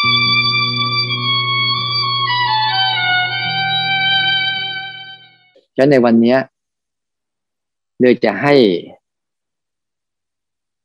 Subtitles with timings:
[0.00, 0.04] ะ
[5.78, 6.36] นั้นในวันนี้
[8.00, 8.54] เลยจะให้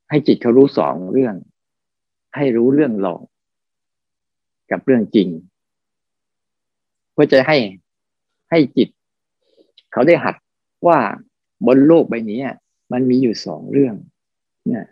[0.09, 1.35] ให้จิตเขารู้สองเรื่อง
[2.35, 3.21] ให้รู้เรื่องหลอก
[4.71, 5.29] กับเรื่องจริง
[7.11, 7.57] เพื่อจะให้
[8.49, 8.89] ให้จิต
[9.91, 10.35] เขาได้หัด
[10.87, 10.99] ว่า
[11.67, 12.41] บนโลกใบนี้
[12.91, 13.95] มันมีอยู่สองเรื่อง
[14.67, 14.85] เนี่ย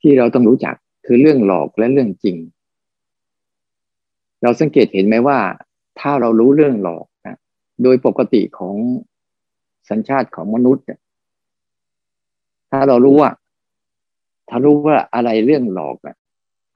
[0.00, 0.74] ที่เราต้องรู้จัก
[1.06, 2.36] คือเรื่องหลอกและเรื่องจริง
[4.44, 5.38] เราสังเกตเห็นไหมว่า
[6.00, 7.36] ถ้าเรารู้เรื่องหลอกนะ
[7.82, 8.74] โดยปกติของ
[9.90, 10.84] สัญชาติของมนุษย์
[12.70, 13.30] ถ้าเรารู้ว่า
[14.48, 16.16] ถ้ารู้ว่าอะไรเรื่องหลอกอะ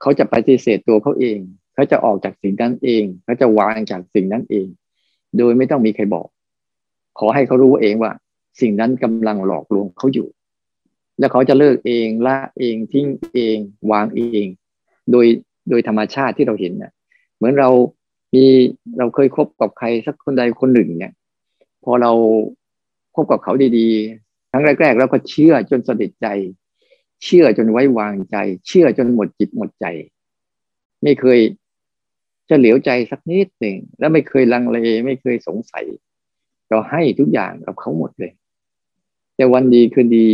[0.01, 1.37] เขาจะปฏิเสธตัวเขาเอง
[1.73, 4.67] เขาจะออกจากสิ่งนั้นเอง เขาจะวางจากสิ่งนั้นเอง
[5.37, 6.27] โดยไม่ต้องมีใครบอก
[7.19, 8.11] ขอให้เขารู้เองว่า
[8.61, 10.27] สิ่งนั้นกำลังหลอกลวงเขาอยู่
[11.19, 13.57] แล้วเขาจะเลิกเองละเองทิ้งเอง
[13.91, 14.45] วางเอง
[15.11, 15.25] โดย
[15.69, 16.91] โดยธรรมชาติที่เราเห็นเนะ่ย
[17.39, 17.69] เหมือนเรา
[18.33, 18.45] มี
[18.97, 21.13] เราเคยคบกับใครสักคนใดคนหนึ่ง เนี่ย
[21.83, 22.11] พอเรา
[23.15, 26.27] คบกับเขาดีๆครั้งแรกๆเราก็เชื่อจนสนิทใจ
[27.23, 29.85] เชื่อจนไว้วางใจ เชื่อจนหมดจิตหมดใจ
[31.03, 31.39] ไม่เคย
[32.49, 35.85] จะเหลียวใจสักนิดหนึ่งแล้วไม่เคยลังเลไม่เคยสงสัย
[36.69, 38.31] เราให้ทุกอย่างกับเขาหมดเลย
[39.35, 40.27] แต่วันดีคืนดี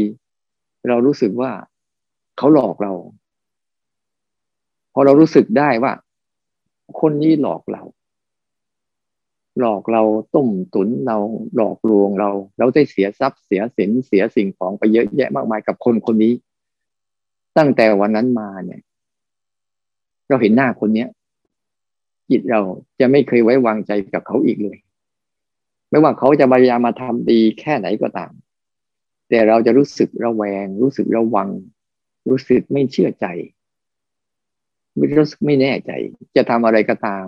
[0.87, 1.51] เรารู้สึกว่า
[2.37, 2.93] เขาหลอกเรา
[4.93, 5.91] พอเรารู้สึกได้ว่า
[6.99, 7.83] คนนี้หลอกเรา
[9.59, 10.03] หลอกเรา
[10.35, 11.17] ต้มตุนเรา
[11.55, 16.33] หลอกลวงเรา เราได้เสียทรัพย์เสียสินเสียสิ่งของไปเยอะแยะมากมายกับคนคนนี้
[17.57, 18.81] ตั้งแต่วันนั้นมาเนี่ย
[20.27, 21.09] เราเห็นหน้าคนเนี้ย
[22.29, 22.61] จิตเรา
[22.99, 24.77] จะไม่เคยไว้วางใจกับเขาอีกเลย
[25.89, 28.31] ไม่ว่าเขาจะพยายามมาทำดีแค่ไหนก็ตาม
[29.29, 31.49] แต่เราจะรู้สึกระแวง รู้สึกระวัง
[32.29, 33.25] รู้สึกไม่เชื่อใจ
[34.97, 35.91] ไม่รู้สึกไม่แน่ใจ
[36.37, 37.25] จะทำอะไรก็ตาม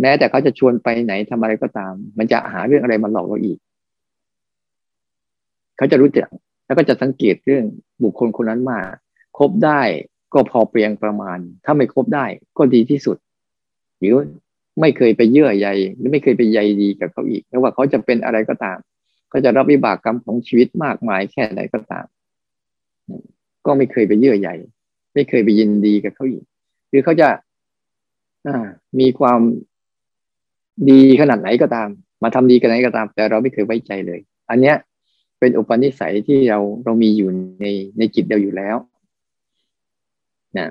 [0.00, 3.58] แม้แต่เขาจะชวนไปไหนทำอะไรก็ตาม มันจะหาเรื่องอะไรมาหลอกเราอีก
[5.76, 6.28] เขาจะรู้จัก
[6.66, 7.64] แล้วก็จะสังเกตเรื่อง
[8.02, 8.80] บุคคลคนนั้นมา
[9.38, 9.82] คบได้
[10.34, 12.24] ก็พอเพียงประมาณ ถ้าไม่คบได้
[12.58, 13.16] ก็ดีที่สุด
[13.98, 14.14] หรือ
[14.80, 18.78] ไม่เคยไปเยื่อใยหรือไม่เคยไปใยดีกับเขาอีกไม่ว่าเขาจะเป็นอะไรก็ตาม
[19.32, 22.06] ก็จะรับวิบากกรรมของชีวิตมากมายแค่ไหนก็ตาม
[23.66, 24.50] ก็ไม่เคยไปเยื่อใย
[25.14, 26.44] ไม่เคยไปยินดีกับเขาอีก
[26.90, 27.28] หรือเขาจะ
[29.00, 29.40] มีความ
[30.90, 31.88] ดีขนาดไหนก็ตาม
[32.22, 34.20] มาทำดีกันไหนก็ตาม แต่เราไม่เคยไว้ใจเลย
[34.50, 34.76] อันเนี้ย
[35.38, 37.30] เป็นอุปนิสัยที่เราเรามีอยู่
[37.60, 37.66] ใน
[37.98, 38.76] ในจิตเราอยู่แล้ว
[40.58, 40.68] นะ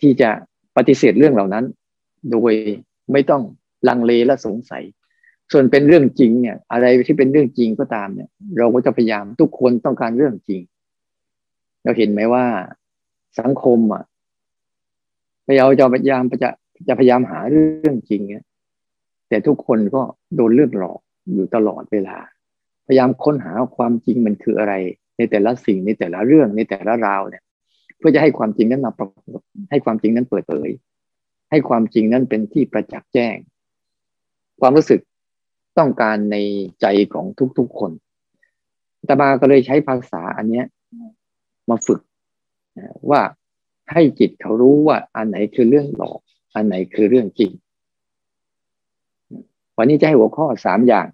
[0.00, 0.30] ที่จะ
[0.76, 1.64] ปฏิเสธเรื่องเหล่านั้น
[2.30, 2.52] โดย
[3.12, 3.42] ไม่ต้อง
[3.88, 4.82] ลังเลและสงสัย
[5.52, 8.28] ส่วนเป็นเรื่องจริงเนี่ย อะไรที่เป็นเรื่องจริงก็ตามเนี่ย
[8.58, 10.62] เราก็จะพยายามทุกคนต้องการเรื่องจริง
[11.84, 12.44] เราเห็นไหมว่า
[13.40, 14.02] สังคมอะ
[15.50, 16.50] พยายามจะพยายามจะ
[16.88, 18.44] จะพยายามหาเรื่องจริงเนี่ย
[19.28, 20.02] แต่ทุกคนก็
[20.36, 21.00] โดนเรื่องหลอก
[21.32, 22.16] อยู่ตลอดเวลา
[22.86, 24.74] พยายามค้นหาความจริงมันคืออะไร
[25.16, 27.42] ในแต่ละสิ่งในแต่ละเรื่องในแต่ละราวเนี่ย
[27.98, 29.40] เพื่อจะให้ความจริงนั้นมาปรากฏ
[29.70, 30.70] ให้ความจริงนั้นเปิดเผย
[31.50, 33.36] ให้ความจริงนั้นเป็นที่ประจักษ์แจ้ง
[34.60, 35.00] ความรู้สึก
[35.78, 36.36] ต้องการใน
[36.80, 37.26] ใจของ
[37.58, 37.92] ทุกๆคน
[39.08, 40.66] ตามาก็เลยใช้ภาษาอันเนี้ย
[41.70, 42.00] มาฝึก
[43.10, 43.20] ว่า
[43.92, 46.20] ให้จิตเขารู้ว่าอันไหนคือเรื่องหลอก
[46.54, 47.52] อันไหนคือเรื่องจริง
[49.76, 51.06] วันนี้จะให้หัวข้อสามอย่าง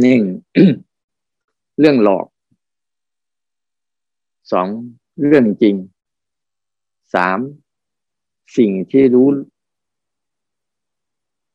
[0.00, 0.22] หนึ่ง
[1.78, 2.26] เรื่องหลอก
[4.52, 4.68] สอง
[5.26, 5.74] เรื่องจริง
[7.14, 7.38] สาม
[8.56, 9.28] สิ่งที่รู้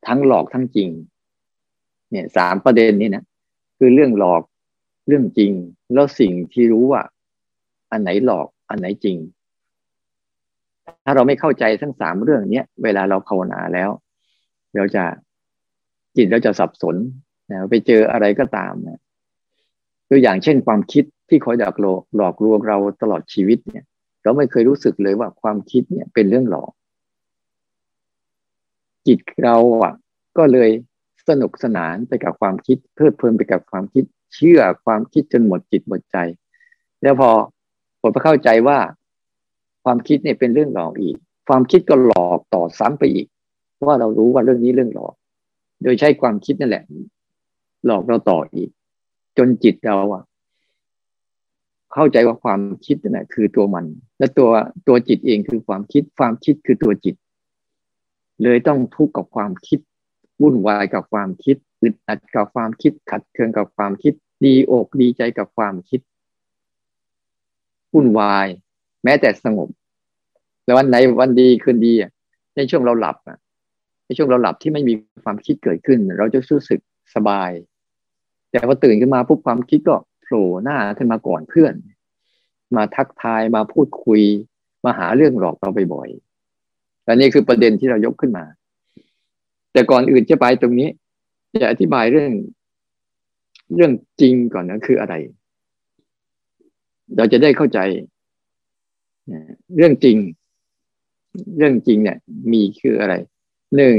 [0.07, 0.89] ทั้งหลอกทั้งจริง
[2.11, 3.23] เนี่ยสามประเด็นนี้นะ
[3.77, 4.41] คือเรื่องหลอก
[5.07, 5.51] เรื่องจริง
[5.93, 7.01] แล้วสิ่งที่รู้ว่า
[7.91, 9.17] อันไหนหลอก อันไหนจริง
[11.05, 13.89] ถ้าเราไม่เข้าใจทั้งสามเรื่องเนี้ยเวลาเราภาวนาแล้ว
[14.75, 15.03] เราจะ
[16.15, 16.95] จิตเราจะสับสน
[17.51, 18.99] นะไปเจออะไรก็ตามนะ
[20.09, 23.85] ตัวอย่างเช่นความคิดที่คอยหลอกลวงหลอกลวงเราตลอดชีวิตเนี่ย
[24.23, 26.71] เราไม่เคยรู้สึกเลยว่าความคิดเนี่ยเป็นเรื่องหลอก
[29.07, 29.93] จิตเราอะ
[30.37, 30.69] ก็เลย
[31.29, 34.03] สนุกสนานไปกับความคิดเพลิดเพลินไปกับความคิด
[34.35, 36.17] เชื่อความคิดจนหมดจิตหมดใจ
[37.01, 37.29] แล้วพอ
[38.01, 38.77] ผมเข้าใจว่า
[39.83, 41.17] ความคิดเนี่ยเป็นเรื่องหลอกอีก
[41.47, 43.27] ความคิดก็หลอกต่อซ้ำไปอีก
[43.87, 45.13] ว่าเรารู้ว่าเรื่องนี้เรื่องหลอก
[45.83, 46.83] โดยใช้ความคิดนั่นแหละ
[47.85, 48.69] หลอกเราต่ออีก
[49.37, 50.23] จนจิตเราอะ
[51.93, 53.85] เข้าใจว่าความคิดนั่นแหละคือตัวมัน
[54.19, 54.49] และตัว
[54.87, 57.15] ตัวจิตเองคือความคิดความคิดคือตัวจิต
[58.43, 59.79] เลยต้องทุกข์กับความคิด
[60.41, 64.13] วุ่นวายกับความคิดอึดอัดกับความคิดขัดเคืองกับความคิด
[64.45, 66.01] ดีอกดีใจกับความคิด
[67.93, 68.47] วุ่นวาย
[69.03, 69.69] แม้แต่สงบ
[70.65, 71.93] แล้ววันไหนวันดีคืนดี
[72.55, 73.17] ในช่วงเราหลับ
[74.05, 74.93] ในช่วงเราหลับที่ไม่มี
[75.23, 76.79] ความคิดเกิดขึ้น เราจะรู้สึก
[77.15, 77.51] สบาย
[78.49, 81.73] แต่พอตื่นขึ้นมาปุ๊บความคิดก็โผล่หน้าขึ้นมาก่อนเพื่อน
[82.75, 84.21] มาทักทายมาพูดคุย
[84.85, 88.45] มาหาเรื่องหลอกเราบ่อยๆและนี่คือประเด็นที่เรายกขึ้นมา
[89.73, 90.89] แต่ก่อนอื่นจะไปตรงนี้
[91.61, 92.31] จะอธิบายเรื่อง
[93.75, 95.13] เรื่องจริงก่อนนะคืออะไร
[97.17, 97.79] เราจะได้เข้าใจ
[99.75, 100.17] เรื่องจริง
[101.57, 102.17] เรื่องจริงเนี่ย
[102.51, 103.13] มีคืออะไร
[103.75, 103.97] หนึ่ง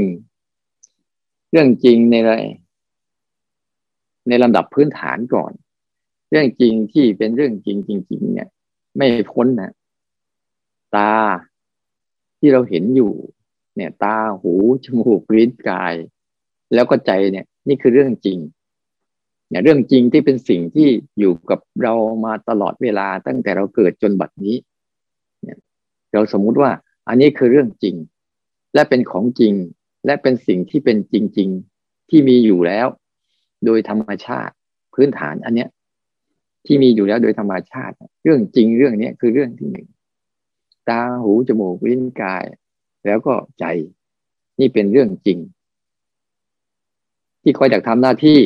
[1.51, 2.35] เรื่องจริงในอะไร
[4.27, 5.51] ในลำดับพื้นฐานก่อน
[6.29, 8.49] เรื่องจริงที่เป็นเรื่องจริงจริง ๆ เนี่ย
[8.97, 9.71] ไม่พ้นนะ
[10.95, 11.13] ตา
[12.39, 13.13] ที่เราเห็นอยู่
[13.75, 14.53] เนี่ย ตาหู
[14.83, 15.95] จมูกลิ้นกาย
[16.73, 18.37] แล้วก็ใจเนี่ย นี่คือเรื่องจริง
[19.49, 20.87] เนี่ยเรื่องจริงที่เป็นสิ่งที่
[21.19, 21.93] อยู่กับเรา
[22.25, 24.55] มาตลอดเวลาตั้งแต่เราเกิดจนบัดนี้
[26.13, 26.71] เราสมมุติว่า
[27.07, 27.95] อันนี้คือเรื่องจริง
[28.73, 29.53] และเป็นของจริง
[30.05, 31.49] และเป็นสิ่งที่เป็นจริง
[31.79, 32.87] ๆ ที่มีอยู่แล้ว
[33.65, 34.53] โดยธรรมชาติ
[34.93, 35.69] พื้นฐานอันเนี้ย
[36.65, 39.87] ที่มีอยู่แล้วโดยธรรมชาติ เรื่องจริงเรื่องนี้คือเรื่องที่หนึ่ง
[40.89, 42.43] ตาหูจมูกลิ้นกาย
[43.05, 43.65] แล้วก็ใจ
[44.59, 45.39] นี่เป็นเรื่องจริง
[47.41, 48.39] ที่คอยจากทำหน้าที่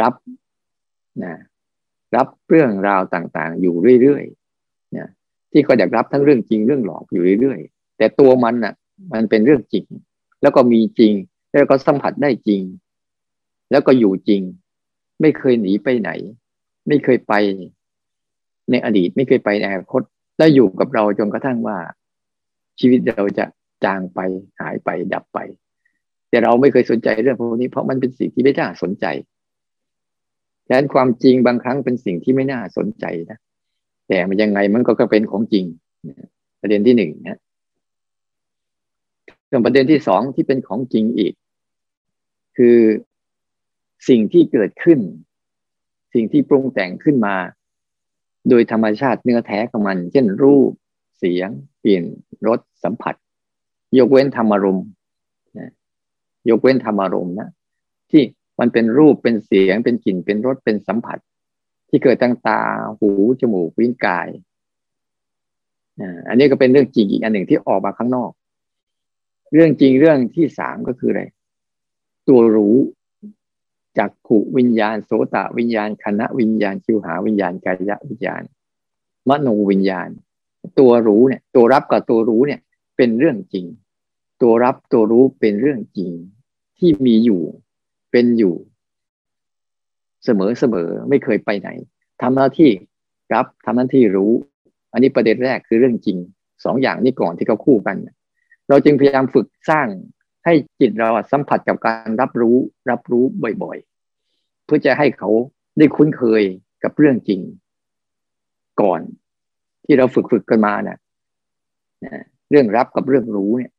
[0.00, 0.14] รับ
[1.24, 1.34] นะ
[2.16, 4.41] รับเรื่องราวต่าง ๆ อยู่เรื่อยๆ
[5.52, 8.74] ที่เขาอยากรับทั้งเรื่องจริงเรื่องหลอกอยู่เรื่อยๆ แต่ตัวมันน่ะ
[9.12, 9.84] มันเป็นเรื่องจริง
[10.42, 11.12] แล้วก็มีจริง
[11.50, 12.62] แล้วก็สัมผัสได้จริง
[13.70, 14.42] แล้วก็อยู่จริง
[15.20, 16.10] ไม่เคยหนีไปไหน
[16.88, 17.34] ไม่เคยไป
[18.70, 20.02] ในอดีตไม่เคยไปในอนาคต
[20.38, 21.78] แล้วอยู่กับเราจนกระทั่งว่า
[22.80, 23.44] ชีวิตเราจะ
[23.84, 24.20] จางไป
[24.60, 25.38] หายไปดับไป
[26.28, 29.06] แต่เราไม่เคยสนใจเรื่องพวกนี้เพราะมันเป็นสิ่งที่ไม่น่าสนใจ
[30.66, 33.38] แทนความจริงบางครั้งเป็นสิ่งที่ไม่น่าสนใจนะ
[34.08, 35.64] แต่มันยังไงมันก็เป็นของจริง
[36.60, 37.38] ประเด็นที่หนึ่งนะ
[39.50, 41.32] ส่วนประเด็นที่สองที่เป็นของจริงอีก
[42.56, 42.78] คือ
[44.08, 44.98] สิ่งที่เกิดขึ้น
[46.14, 47.36] สิ่งที่ปรุงแต่งขึ้นมา
[48.48, 50.70] โดยธรรมชาติเนื้อแท้ของมัน เช่นรูป
[51.18, 51.48] เสียง
[51.84, 52.04] กลิ่น
[52.48, 53.14] รสสัมผัส
[53.98, 54.86] ยกเว้นธรรมารมณ์
[56.50, 57.50] ยกเว้นธรรมารมณ์นะ
[58.10, 58.22] ที่
[58.60, 61.18] มันเป็นรูปเป็นเสียงเป็นกลิ่นเป็นรสเป็นสัมผัส
[61.94, 62.60] ที่เกิดตั้งตา
[62.98, 63.10] หู
[63.40, 64.28] จมูกวิญกาย
[66.28, 68.30] อันนี้ก็เป็นเรื่องจริงอีกอันหนึ่งที่ออกมาข้างนอก
[69.54, 71.22] เรื่องจริงเรื่องที่สามก็คืออะไร
[72.28, 72.76] ตัวรู้
[73.98, 78.42] จักขุวิญญาณโสตวิญญาณคณะวิญญาณชิวหาวิญญาณกายะวิญญาณ
[79.28, 80.08] มโนวิญญาณ
[80.78, 82.60] ตัวรู้เนี่ย ตัวรับกับตัวรู้เนี่ย
[82.96, 83.66] เป็นเรื่องจริง
[84.42, 86.10] ตัวรับตัวรู้เป็นเรื่องจริง
[86.78, 87.42] ที่มีอยู่
[88.10, 88.54] เป็นอยู่
[90.24, 91.68] เสมอเสมอไม่เคยไปไหน
[92.22, 92.70] ทำหน้าที่
[93.34, 94.32] รับทำหน้าที่รู้
[94.92, 96.18] อันนี้ประเด็นแรกคือเรื่องจริง
[96.64, 97.96] สองอย่างนี้ก่อนที่เขาคู่กัน
[98.68, 99.86] เราจึงพยายามฝึกสร้าง
[100.44, 102.56] ให้จิตเราสัมผัสกับการรับรู้
[102.90, 103.24] รับรู้
[103.62, 105.30] บ่อยๆ เพื่อจะให้เขา
[105.78, 106.42] ได้คุ้นเคย
[106.82, 107.40] กับเรื่องจริง
[108.80, 109.00] ก่อน
[109.84, 110.98] ที่เราฝึกฝึกกันมาเนะ่ย
[112.50, 113.72] เรื่องรับกับเรื่องรู้เนี่ย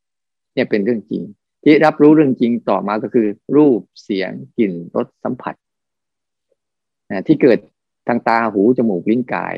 [0.53, 1.23] เนี่ยเป็นเรื่องจริง
[1.63, 5.55] ที่รับรู้เรื่องจริงต่อมาก็คือ รูปเสียงกลิ่นรสสัมผัส
[7.27, 7.59] ที่เกิด
[8.07, 9.55] ทางตาหูจมูกลิ้นกาย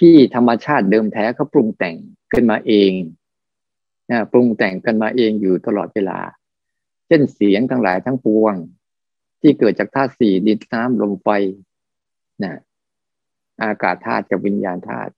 [0.00, 1.96] ที่ธรรมชาติเดิมแท้เขาปรุงแต่ง
[2.32, 2.92] ขึ้นมาเอง
[4.10, 6.20] นะปรุงแต่งกันมาเองอยู่ตลอดเวลา
[7.06, 8.54] เช่นเสียงทั้งหลายทั้งปวง
[9.40, 11.28] ที่เกิดจากธาตุสี่ดินน้ำลมไฟ
[12.44, 12.54] นะ
[13.62, 15.12] อากาศธาตุกับวิญญาณธาตุ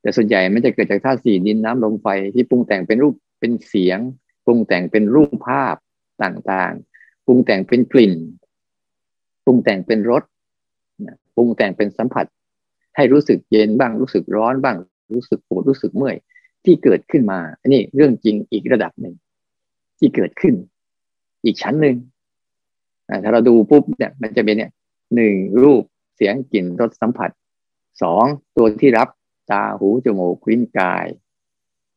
[0.00, 3.98] แต่ส่วนใหญ่ไม่จะเกิดจากธาตุสี่ดินน้ำลมไฟที่ปรุงแต่งเป็นรูปเป็นเสียง
[4.44, 5.76] ปรุงแต่งเป็นรูปภาพ
[6.22, 8.14] ต่างๆ ปรุงแต่งเป็นกลิ่น
[9.44, 10.22] ปรุงแต่งเป็นรส
[11.34, 12.26] ปรุงแต่งเป็นสัมผัส
[12.96, 14.76] ให้รู้สึกเย็นบ้างรู้สึกร้อนบ้าง
[15.14, 16.16] รู้สึกปวดรู้สึกเมื่อย
[16.64, 19.14] ที่เกิดขึ้นมา อันนี้เรื่องจริงอีกระดับหนึ่ง
[19.98, 20.54] ที่เกิดขึ้น
[21.44, 21.96] อีกชั้นหนึ่ง
[23.24, 24.70] ถ้าเราดูปุ๊บเนี่ยมันจะเป็นเนี่ย
[25.16, 25.82] หนึ่งรูป
[26.16, 27.30] เสียงกลิ่นรสสัมผัส
[28.02, 28.24] สอง
[28.56, 29.08] ตัวที่รับ
[29.50, 31.06] ตาหูจมูกลิ้นกาย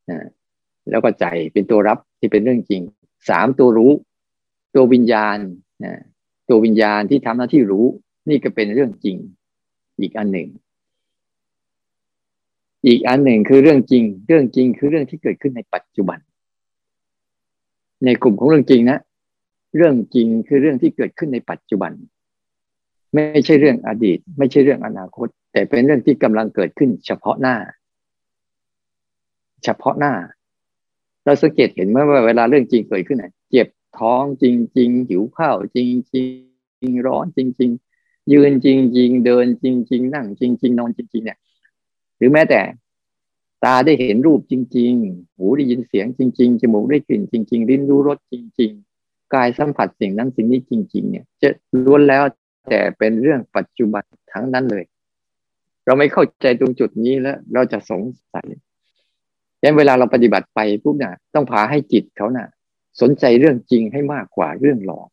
[0.10, 0.20] นะ
[0.90, 2.82] แล้วก็ใจเป็นตัวรับที่เป็นเรื่องจริง
[3.30, 3.92] สามตัวรู้
[4.76, 5.38] ตัววิญญาณ
[5.86, 5.94] นะ
[6.48, 7.86] ตัววิญญาณที่ทำหน้าที่รู้
[8.30, 9.18] นี่ก็เป็นเรื่องจริง
[10.00, 10.50] อีกอันหนึ่ง
[12.88, 16.20] อีกอันหนึ่งคือเรื่องจริง เรื่องจริงคือเรื่องที่เกิดขึ้นในปัจจุบัน
[18.06, 19.00] ในกลุ่มของเรื่องจริงนะ
[19.78, 21.92] เรื่องจริงคือเรื่องที่เกิดขึ้นในปัจจุบัน
[23.14, 27.56] ไม่ใช่เรื่องอดีต ไม่ใช่เรื่องอนาคต แต่เป็นเรื่องที่กำลังเกิดขึ้น เฉพาะหน้า
[29.64, 30.14] เฉพาะหน้า
[31.26, 33.43] เราสังเกตเห็นเมื่อเวลาเรื่องจริงเกิดขึ้นเจ็บ
[34.00, 34.46] ท้องจ
[34.78, 36.22] ริง ๆ หิวข้าวจริ
[36.88, 37.72] ง ๆ ร้อนจริง
[38.02, 41.40] ๆ ยืนจริง ๆ เดินจริง ๆ นั่ง จริง ๆ นอนจริง ๆ เนี่ย
[42.18, 42.62] หรือแม้แต่
[43.64, 48.72] ตาได้เห็นรูปจริง ๆ หูได้ยินเสียงจริง ๆ จมูกได้กลิ่นจริง ๆ ลิ้นรู้รสจริง
[49.04, 51.50] ๆ กายสัมผัสสิ่งนั้นสิ่งนี้จริง ๆ เนี่ย จะ
[51.86, 52.24] ล้วนแล้ว
[52.70, 54.84] แต่เป็นเรื่องปัจจุบันทั้งนั้นเลย
[55.86, 58.02] เราไม่เข้าใจตรงจุดนี้แล้ว เราจะสง
[58.34, 58.48] สัย
[59.64, 62.48] ยันเวลาเราปฏิบัติไปปุ๊บน่ะต้องพาให้จิตเขาน่ะ
[63.02, 65.10] สนใจเรื่องจริงให้มากกว่าเรื่องหลอก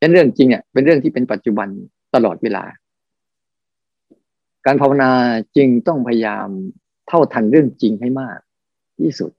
[0.00, 1.68] ยันเรื่องจริงอะเป็นเรื่องที่เป็นปัจจุบัน
[2.14, 2.64] ตลอดเวลา
[4.66, 5.10] การภาวนา
[5.56, 6.48] จึงต้องพยายาม
[7.08, 8.38] เท่าทันเรื่องจริงให้มาก
[9.00, 9.30] ที่สุด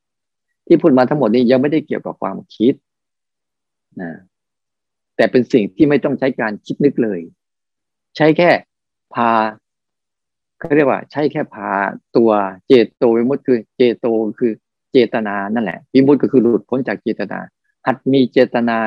[0.67, 2.73] ที่พูดมาทั้งหมดนี้ยังไม่ได้เกี่ยวกับความคิด
[4.01, 4.11] นะ
[5.15, 7.19] แต่เป็นสิ่งที่ไม่ต้องใช้การคิดนึกเลย
[8.15, 8.49] ใช้แค่
[9.13, 9.29] พา
[10.57, 11.69] เขาเรียกว่า ใช้แค่พา
[12.17, 12.31] ตัว
[12.67, 14.05] เจโตวิมุตคือเจโต
[14.39, 14.53] คือ
[14.93, 17.39] เจตนานั่นแหละวิมุติก็คือหลุดพ้นจากเจตนา
[17.85, 18.77] หัดมีเจตนา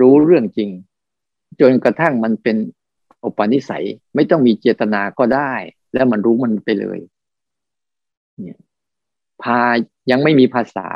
[0.00, 0.70] รู้เรื่องจริง
[1.60, 2.56] จนกระทั่งมันเป็น
[3.24, 3.84] อุปนิสัย
[4.14, 5.52] ไม่ต้องมีเจตนาก็ได้
[5.94, 6.98] แล้วมันรู้มันไปเลย
[8.40, 8.58] เนี่ย
[9.42, 9.60] พา
[10.10, 10.88] ยังไม่มีภาษา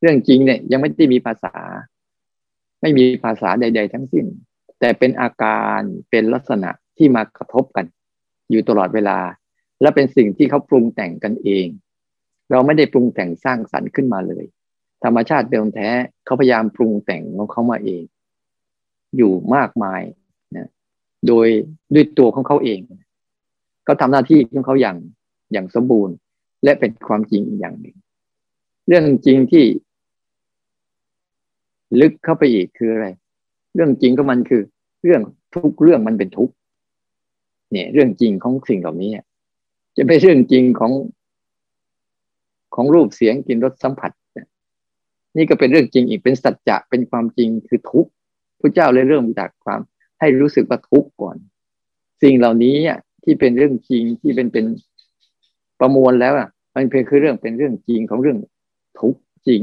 [0.00, 1.54] เรื่องจริงเนี่ย ยังไม่ได้มีภาษา
[2.80, 4.26] ไม่มีภาษาใด ๆ ทั้งสิ้น
[4.80, 5.80] แต่เป็นอาการ
[6.10, 7.86] เป็นลักษณะที่มากระทบกัน
[8.50, 9.18] อยู่ตลอดเวลา
[9.80, 11.66] และเป็นสิ่งที่เขาปรุงแต่งกันเอง
[12.50, 14.44] เราไม่ได้ปรุงแต่งสร้างสรรค์ขึ้นมาเลย
[15.04, 15.88] ธรรมชาติเดิมแท้
[16.24, 18.02] เขาพยายามปรุงแต่งของเขามาเอง
[19.16, 20.02] อยู่มากมาย
[20.56, 20.68] นะ
[21.26, 21.46] โดย
[21.94, 22.80] ด้วยตัวของเขาเอง
[23.84, 24.96] เขาทำหน้าที่ของเขาอย่าง
[25.52, 26.14] อย่างสมบูรณ์
[26.64, 27.96] และเป็นความจริงอย่างหนึ่ง
[28.88, 29.64] เรื่องจริงที่
[32.00, 33.06] ลึกเข้าไปอีกคืออะไร
[33.74, 34.62] เรื่องจริงก็มันคือ
[35.04, 35.22] เรื่อง
[35.54, 36.50] ทุกเรื่องมันเป็นทุก
[37.72, 39.10] เนี่ย เรื่องจริงของสิ่งเหล่านี้
[39.96, 40.92] จะเป็นเรื่องจริงของ
[42.74, 44.10] ของรูปเสียงกลิ่นรสสัมผัส
[45.36, 48.10] นี่ก็เป็นเรื่องจริงอีกเป็นสัจจะเป็นความจริงคือทุกข์
[48.60, 49.80] พระเจ้าเลยเริ่มจากความ
[50.20, 51.36] ให้รู้สึกว่าทุกข์ก่อน
[52.22, 52.76] สิ่งเหล่านี้
[53.24, 54.66] ที่เป็นเรื่องจริงที่เป็นเป็น
[55.80, 58.38] ประมวลแล้วอะ มันเพียงคือเรื่องเป็นเรื่องจริงของเรื่อง
[59.00, 59.62] ทุกข์จริง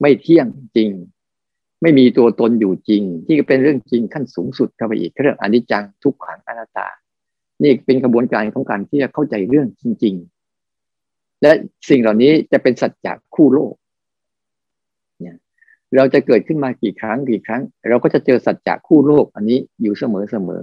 [0.00, 0.46] ไม่เที่ยง
[0.76, 0.90] จริง
[1.82, 6.88] ไม่มีตัวตนอยู่จริง ที่เป็นเรื่องจริงขั้นสูงสุดเข้าไปอีกเรื่องอนิจจังทุกขังอนัตตา
[7.62, 10.41] นี่เป็นกระบวนการของการที่จะเข้าใจเรื่องจริง ๆ
[11.42, 11.52] และ
[11.88, 13.74] สิ่งเหล่านี้จะเป็นสัจจะคู่โลก
[15.96, 20.60] เราจะเกิดขึ้นมากี่ครั้งกี่ครั้ง เราก็จะเจอสัจจะคู่โลก อันนี้อยู่เสมอเสมอ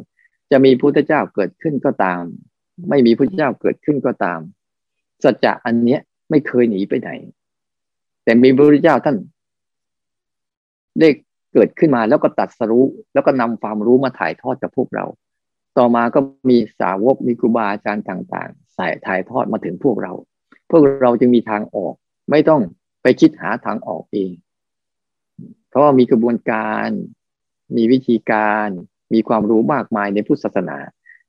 [0.51, 2.21] จะมีพุทธเจ้าเกิดขึ้นก็ตาม
[2.89, 4.39] ไม่มีพุทธเจ้าเกิดขึ้นก็ตาม
[5.23, 7.09] สัจจะอันเนี้ยไม่เคยหนีไปไหน
[8.23, 9.17] แต่มีพระพุทธเจ้าท่าน
[10.99, 11.09] ได้
[11.53, 15.05] เกิดขึ้นมาแล้วก็ตัดสรู้ แล้วก็นำความรู้มาถ่ายทอดกับพวกเรา
[15.77, 16.19] ต่อมาก็
[16.49, 20.13] มีสาวกมีครูบาอาจารย์ต่าง ๆ ใส่ถ่ายทอดมาถึงพวกเรา
[20.69, 21.93] พวกเราจึงมีทางออก
[22.31, 22.61] ไม่ต้อง
[23.01, 24.31] ไปคิดหาทางออกเอง
[25.69, 26.89] เพราะมีกระบวนการ
[27.75, 28.67] มีวิธีการ
[29.13, 30.77] มีความรู้มากมายในพุทธศาสนา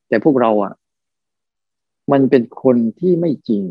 [0.09, 0.75] แต่พวกเราอะ
[2.13, 3.65] มันเป็นคนที่ไม่จริง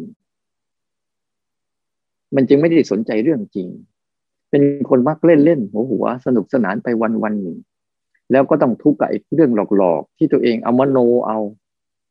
[2.36, 3.68] มันจึงไม่ได้สนใจเรื่องจริง
[4.50, 7.58] เป็นคนมักเล่นเล่นหัวหัว สนุกสนานไปวันวันหนึ่ง
[8.32, 10.98] แล้วก็ต้องทุกข์กับเรื่องหลอกๆ ที่ตัวเองเอามโน
[11.28, 11.38] เอา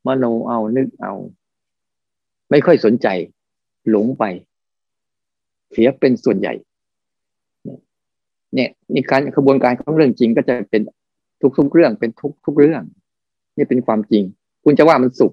[0.06, 1.12] มโนเอานึกเอา
[2.50, 3.06] ไม่ค่อยสนใจ
[3.90, 4.24] หลงไป
[5.72, 6.54] เสียเป็นส่วนใหญ่
[8.54, 10.82] เนี่ยนี่การกระบวนการของเรื่องจริงก็จะเป็น
[11.58, 12.82] ทุกๆเรื่องเป็นทุกทุกเรื่อง
[13.56, 14.24] นี่เป็นความจริง
[14.64, 15.32] คุณจะว่ามันสุข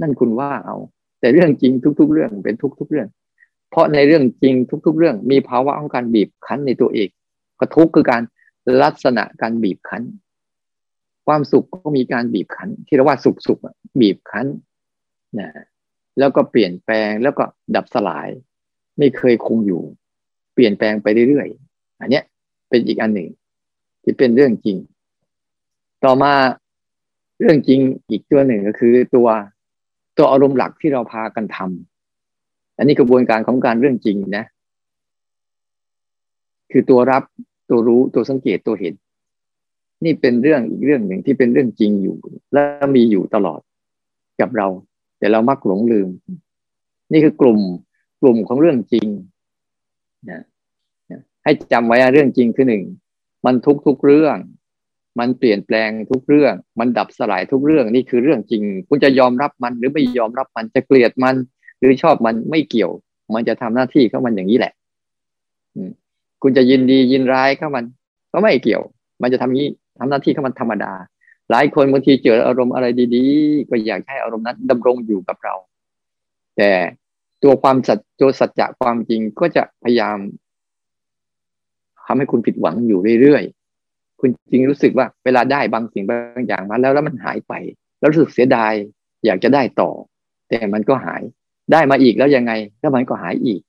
[0.00, 0.76] นั่นคุณว่าเอา
[1.20, 3.08] แต่เรื่องจริงทุก ๆ เรื่องเป็นทุก ๆ เรื่อง
[3.70, 4.54] เพราะในเรื่องจริง
[4.86, 7.08] ทุก ๆ เรื่อง มีภาวะของการบีบคั้นในตัวเอง
[7.58, 8.22] ก็ทุกคือการ
[8.82, 10.02] ลักษณะการบีบคั้น
[11.26, 13.58] ความสุขก็มีการบีบคั้น ที่เราว่าสุขสุข
[14.00, 14.46] บีบคั้น
[15.38, 15.48] นะ
[16.20, 17.44] แล้วก็เปลี่ยนแปลงแล้วก็
[17.76, 18.28] ดับสลาย
[18.98, 19.82] ไม่เคยคงอยู่
[20.54, 21.48] เปลี่ยนแปลงไปเรื่อย
[22.00, 22.24] อันเนี้ย
[22.68, 23.28] เป็นอีกอันหนึ่ง
[24.02, 24.76] ที่เป็นเรื่องจริง
[26.04, 26.32] ต่อมา
[27.40, 29.28] เรื่องจริงอีกตัวหนึ่งก็คือตัว
[30.18, 34.44] ตัวอารมณ์หลักที่เราพากันทำอันนี้กระบวนการของการเรื่องจริงนะ
[36.72, 37.22] คือตัวรับ
[37.70, 38.94] ตัวรู้ตัวสังเกตตัวเห็น
[40.04, 42.16] นี่เป็นเรื่องอีกเรื่องหนึ่งที่เป็นเรื่องจริงอยู่
[42.52, 42.62] และ
[42.96, 43.60] มีอยู่ตลอด
[44.40, 44.68] กับเรา
[45.20, 46.08] แต่เรามักหลงลืม
[47.12, 47.58] นี่คือกลุ่ม
[48.20, 49.08] กลุ่มของเรื่องจริง
[50.30, 50.42] นะ
[51.44, 52.82] ให้จำไว้เรื่องจริงคือหนึ่ง
[53.46, 54.36] มันทุกทุกเรื่อง
[55.18, 61.36] มันเปลี่ยนแปลงทุกเรื่อง มันดับสลายทุกเรื่อง นี่คือเรื่องจริง คุณจะยอมรับมัน หรือไม่ยอมรับมันจะเกลียดมัน
[61.78, 62.90] หรือชอบมันไม่เกี่ยว
[63.34, 64.72] มันจะทำหน้าที่ของมันอย่างนี้แหละ
[66.42, 67.84] คุณจะยินดียินร้ายเข้ามัน
[68.32, 68.82] ก็ไม่เกี่ยว
[69.22, 69.66] มันจะทำนี้
[69.98, 70.92] ทำหน้าที่ของมันธรรมดา
[71.50, 75.54] หลายคนบางทีเจออารมณ์อะไรดีๆ ก็อยากให้อารมณ์นั้นดำรงอยู่กับเรา
[76.56, 76.70] แต่
[77.42, 80.18] ตัวความสัจตัวสัจจะความจริงก็จะพยายาม
[82.06, 87.52] ทำให้คุณผิดหวังอยู่เรื่อยๆ คุณจริงรู้สึกว่าเวลาได้บางสิ่งบางอย่างมาแล้วแล้วมันหายไป
[88.00, 88.72] แล้วรู้สึกเสียดาย
[89.26, 89.90] อยากจะได้ต่อ
[90.48, 91.22] แต่มันก็หาย
[91.72, 93.60] ได้มาอีกแล้วยังไงแล้วมันก็หายอีก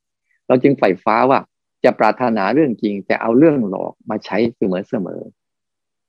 [0.48, 1.40] เราจึงใฝ่ฟ้าว่า
[1.84, 5.22] จะปรารถนาเรื่องจริงแต่เอาเรื่องหลอกมาใช้เสมอเสมอ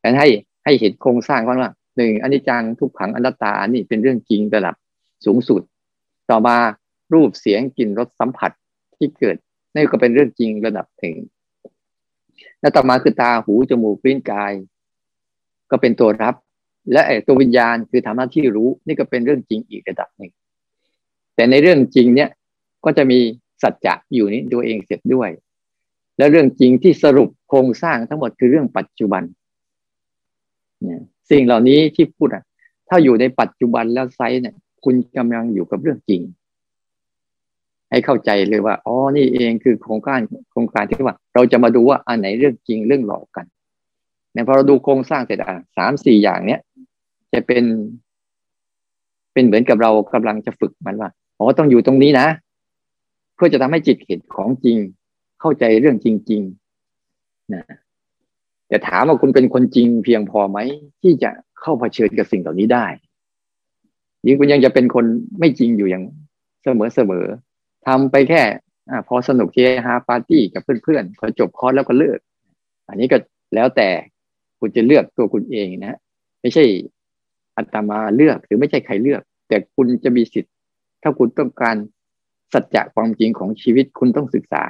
[0.01, 0.29] แต่ให้
[0.65, 1.57] ให้เห็นโครงสร้างว่า
[1.97, 4.75] หนึ่งอนิจจังทุกขังอนัตตานี่เป็นเรื่องจริงระดับ
[5.27, 5.63] สูงสุด
[6.31, 6.57] ต่อมา
[7.15, 8.51] รูปเสียงกลิ่นรสสัมผัส
[8.97, 9.37] ที่เกิด
[9.75, 11.15] นี่ก็เป็นเรื่องจริงระดับหนึ่ง
[12.61, 14.53] แล้วต่อมาคือตาหูจมูกลิ้นกาย
[15.71, 16.35] ก็เป็นตัวรับ
[16.93, 20.33] และตัววิญญาณคือทำหน้าที่รู้ นี่ก็เป็นเรื่องจริงอีกระดับหนึ่ง
[21.35, 22.29] แต่ในเรื่องจริงเนี่ย
[22.85, 23.19] ก็จะมี
[23.63, 25.31] สัจจะอยู่นี้ตัวเองเสร็จด้วย
[26.19, 29.23] แล้วเรื่องจริงที่สรุปโครงสร้างทั้งหมดคือเรื่องปัจจุบัน
[30.83, 32.45] เนี่ยสิ่งเหล่านี้ที่พูดอะ
[32.89, 36.23] ถ้าอยู่ในปัจจุบันแล้วไซส์เนี่ย คุณกำลังอยู่กับเรื่องจริง
[37.91, 40.21] ให้เข้าใจเลยว่าอ๋อนี่เองคือโครงการ
[40.51, 43.47] โครงการที่ว่า เราจะมาดูว่าอันไหนเรื่องจริงเรื่องหลอกกัน
[44.33, 46.61] เนี่ยพอเราดูโครงสร้างเสร็จอะสามสี่อย่างเนี้ย
[47.33, 47.65] จะเป็น
[49.33, 52.27] เป็นเหมือนกับเรากำลังจะฝึกมันว่าอ๋อต้องอยู่ตรงนี้นะ
[53.35, 54.79] เพื่อจะทำให้จิตเห็นของจริง
[55.41, 56.43] เข้าใจเรื่องจริง
[56.97, 57.63] ๆ นะ
[58.73, 60.59] แต่ถามว่าคุณเป็นคนจริงเพียงพอไหม
[61.03, 62.87] ที่จะเข้าเผชิญกับสิ่งเหล่านี้ได้
[64.27, 65.05] ยิ่งคุณยังจะเป็นคน
[65.39, 66.05] ไม่จริงอยู่อย่าง
[66.65, 67.27] เสมอเสมอ
[67.87, 68.43] ทำไปแค่
[68.91, 72.19] อพอสนุกเฮฮาปาร์ตี้กับเพื่อนๆพอจบคอร์สแล้วก็เลิก
[72.89, 73.17] อันนี้ก็
[73.55, 73.89] แล้วแต่
[74.61, 75.99] คุณจะเลือกตัวคุณเองนะ
[76.41, 76.65] ไม่ใช่
[77.57, 80.53] อัตมาเลือกหรือไม่ใช่ใครเลือก แต่คุณจะมีสิทธิ์
[81.03, 81.77] ถ้าคุณต้องการ
[82.53, 84.65] สัจจะความจริงของชีวิตคุณต้องศึกษา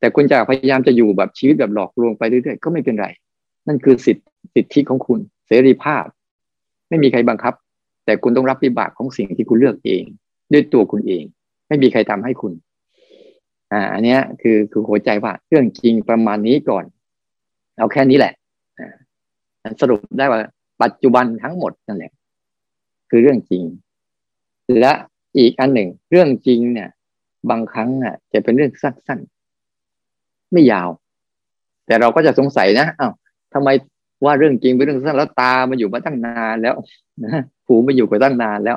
[0.00, 3.08] แต่คุณจะพยายามจะอยู่แบบชีวิตแบบหลอกลวงไปเรื่อยๆก็ไม่เป็นไร
[3.68, 6.04] นั่นคือสิทธิสิทธิของคุณเสรีภาพ
[6.88, 7.54] ไม่มีใครบังคับ
[8.04, 10.02] แต่คุณต้องรับวิบากของสิ่งที่คุณเลือกเอง
[10.52, 11.24] ด้วยตัวคุณเอง
[11.68, 12.52] ไม่มีใครทำให้คุณ
[13.72, 16.84] อ่า อันนี้คือคือหัวใจว่าเรื่องจริงประมาณนี้ก่อน
[17.78, 18.32] เอาแค่นี้แหละ
[19.80, 20.40] สรุปได้ว่า
[20.82, 22.12] ปัจจุบันทั้งหมดนั่นแหละ
[23.10, 23.62] คือเรื่องจริง
[24.78, 24.92] และ
[25.38, 26.88] อีกอันหนึ่ง เรื่องจริงเนี่ย
[27.50, 30.88] บางครั้งอะ จะเป็นเรื่องสั้นๆไม่ยาว
[31.86, 33.12] แต่เราก็จะสงสัยนะอ้าว
[33.54, 33.68] ทำไม
[34.24, 36.74] ว่าเรื่องจริงเป็นเรื่องสั้นแล้วตามาอยู่มาตั้งนานแล้ว
[37.24, 38.76] นะหูมาอยู่มาตั้งนานแล้ว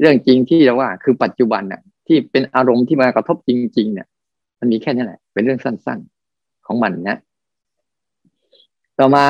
[0.00, 4.06] เรื่องจริงที่เราว่า คือปัจจุบันน่ะ ที่เป็นอารมณ์ที่มากระทบจริง ๆ เนี่ย
[4.58, 5.98] มันมีแค่นี้แหละ เป็นเรื่องสั้น
[6.32, 7.18] ๆของมันนะ
[8.98, 9.24] ต่อมา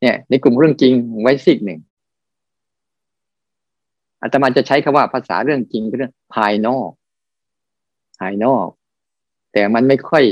[0.00, 1.80] เนี่ย ในกลุ่มเรื่องจริงไว้สิกหนึ่ง
[4.20, 6.90] อาตมาจะใช้คำว่าภาษาเรื่องจริงคือเรื่องภายนอก
[8.20, 8.68] ภายนอก
[9.52, 10.24] แต่มันไม่ค่อย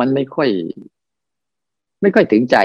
[0.00, 0.48] มันไม่ค่อย
[2.02, 2.56] ไม่ค่อยถึงใจ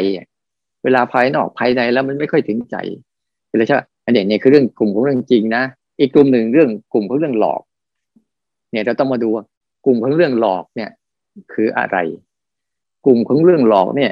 [0.84, 2.76] เวลาภายนอกภายในแล้วมันไม่ค่อยถึงใจ
[3.58, 5.63] เลยใช่ไหมอันนี้เนี่ยคือเรื่องกลุ่มของเรื่องจริงนะ
[6.00, 7.62] อีกกลุ่มหนึ่งเรื่องกลุ่มของเรื่องหลอก
[8.72, 9.30] เนี่ยเราต้องมาดู
[9.86, 10.89] กลุ่มของเรื่องหลอกเนี่ย
[11.54, 11.98] คืออะไร
[13.06, 14.12] กลุ่มของเรื่องหลอกเนี่ย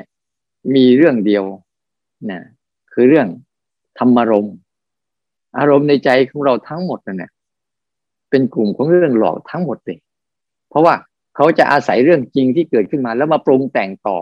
[0.76, 1.44] มีเรื่องเดียว
[2.32, 2.42] นะ
[2.94, 3.28] คือเรื่อง
[4.00, 4.56] ธรรมารมณ์
[5.58, 7.32] อารมณ์ในใจของเราทั้งหมดนั่นแหละ
[8.30, 9.98] เป็นกลุ่มของเรื่องหลอกทั้งหมดเลย
[10.70, 10.94] เพราะว่า
[11.36, 14.18] เขาจะอาศัยเรื่องจริงที่เกิดขึ้นมาแล้วมาปรุงแต่งต่อ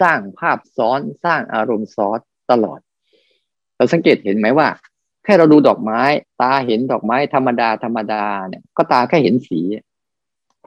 [0.00, 2.18] สร้างภาพซ้อนสร้างอารมณ์ซ้อน
[2.50, 2.80] ตลอด
[3.76, 4.68] เราสังเกตเห็นไหมว่า
[5.24, 6.02] แค่เราดูดอกไม้
[6.40, 9.60] ตาเห็นดอกไม้ธรรมดาธรรมดาเนี่ยก็ตาแค่เห็นสี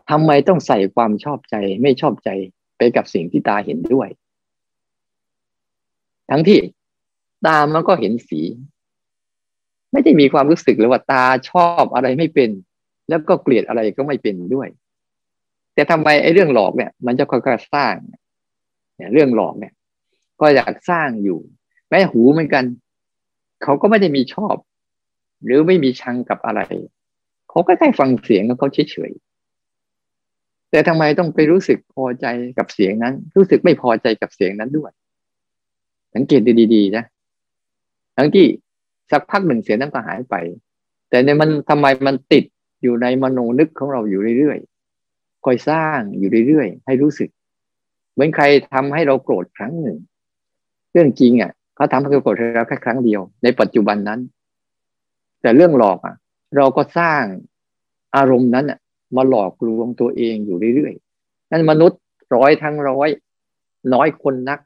[0.10, 2.30] ทำไมต้องใส่ความชอบใจไม่ชอบใจ
[2.78, 4.10] ไปกับสิ่งที่ตาเห็นด้วย
[6.30, 6.60] ทั้งที่
[7.46, 8.42] ตามันก็เห็นสี
[9.92, 12.50] ไม่ได้มีความรู้สึกเลยว่าตาชอบอะไรไม่เป็น
[13.10, 14.68] แล้วก็เกลียดอะไรก็ไม่เป็นด้วย
[15.74, 17.96] แต่ทำไมไอ้เรื่องหลอกเนี่ย มันจะค่อยๆสร้าง
[18.96, 19.74] เนี่ยเรื่องหลอกเนี่ย
[20.42, 21.40] ก็อยากสร้างอยู่
[21.90, 22.64] แม้หูเหมือนกัน
[23.64, 24.56] เขาก็ไม่ได้มีชอบ
[25.44, 26.62] หรือไม่มีชังกับอะไร
[27.50, 32.26] เขาก็แค่ฟังเสียงแล้วเขาเฉยๆแต่ทำไมต้องไปรู้สึกพอใจ
[32.58, 34.92] กับเสียงนั้น รู้สึกไม่พอใจกับเสียงนั้นด้วย
[36.16, 36.42] สังเกต
[36.74, 37.04] ดีๆนะ
[38.18, 38.46] ทั้งที่
[39.12, 40.36] สักพักหนึ่งเสียงนั้นก็หายไป
[41.10, 42.44] แต่ในมันทำไมมันติด
[42.82, 47.30] อยู่ในมโนนึกของเราอยู่เรื่อยๆคอยสร้างอยู่เรื่อยๆ ให้รู้สึก
[48.14, 49.98] เหมือนใครทำให้เราโกรธครั้งหนึ่ง
[50.92, 54.20] เรื่องจริงอะเขาทำให้เราโกรธเราแค่ครั้งเดียว ในปัจจุบันนั้น
[55.42, 56.16] แต่เรื่องหลอกอะ
[56.58, 57.24] เราก็สร้าง
[58.16, 58.80] อารมณ์นั้นอะ
[59.16, 62.00] มาหลอกลวงตัวเองอยู่เรื่อยๆนั่นมนุษย์
[62.36, 63.10] ร้อยทั้งร้อย
[63.94, 64.60] น้อยคนนัก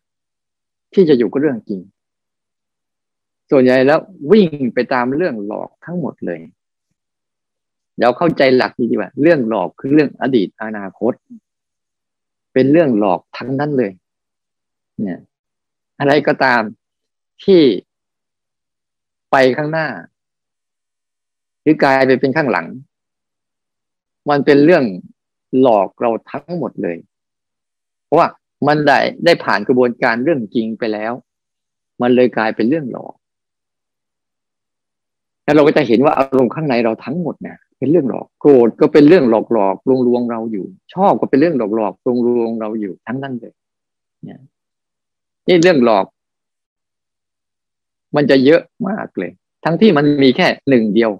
[0.93, 1.79] ที่จะอยู่กับเรื่องจริง
[3.51, 3.99] ส่วนใหญ่แล้ว
[4.31, 6.39] วิ่งไปตามเรื่องหลอกทั้งหมดเลย
[7.99, 11.13] เราเข้าใจหลักดีว่า เรื่องหลอกคือเรื่องอดีตอนาคต
[12.53, 13.91] เป็นเรื่องหลอกทั้งนั้นเลย
[14.99, 15.19] เนี่ย
[15.99, 16.61] อะไรก็ตาม
[17.43, 17.61] ที่
[19.31, 19.87] ไปข้างหน้า
[21.61, 22.67] หรือกลายไปเป็นข้างหลัง
[24.29, 24.83] มันเป็นเรื่อง
[25.61, 26.97] หลอกเราทั้งหมดเลย
[28.05, 28.27] เพราะว่า
[28.67, 31.13] มันได้ได้ผ่านกระบวนการเรื่องจริงไปแล้ว
[32.01, 33.15] มันเลยกลายเป็นเรื่องหลอก
[35.43, 43.53] แล้วเราก็จะเห็นว่าอารมณ์ข้างในเราทั้งหมดเนี่ย เป็นเรื่องหลอกโกรธก็เป็นเรื่องหลอกหลอกลวงลวงเราอยู่ ชอบก็เป็นเรื่องหลอกหลอกลวงลวงเราอยู่ทั้งนั้นเลย
[44.23, 44.39] เนี่ย
[45.47, 46.05] นี่เรื่องหลอก
[48.15, 49.31] มันจะเยอะมากเลย
[49.65, 51.11] ทั้งที่มันมีแค่หนึ่งเดียว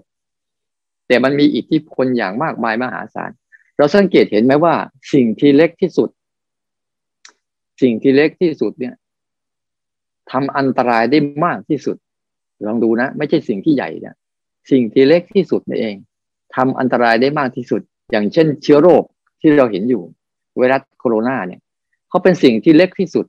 [1.08, 3.30] แต่มันมีอิทธิพลอย่างมากมายมหาศาล
[3.76, 4.74] เราสังเกตเห็นไหมว่า
[5.12, 6.10] สิ่งที่เล็กที่สุด
[7.82, 8.94] สิ่งที่เล็กที่สุดเนี่ย
[10.30, 11.96] ทำอันตรายได้มากที่สุด
[12.66, 14.14] ลองดูนะ ไม่ใช่สิ่งที่ใหญ่เนี่ย
[14.70, 15.96] สิ่งที่เล็กที่สุดนี่เอง
[16.54, 17.80] ทำอันตรายได้มากที่สุด
[18.10, 19.02] อย่างเช่นเชื้อโรค
[19.40, 20.02] ที่เราเห็นอยู่
[20.56, 21.60] ไวรัสโคโรนาเนี่ย
[22.08, 23.26] เขาเป็นสิ่งที่เล็กที่สุด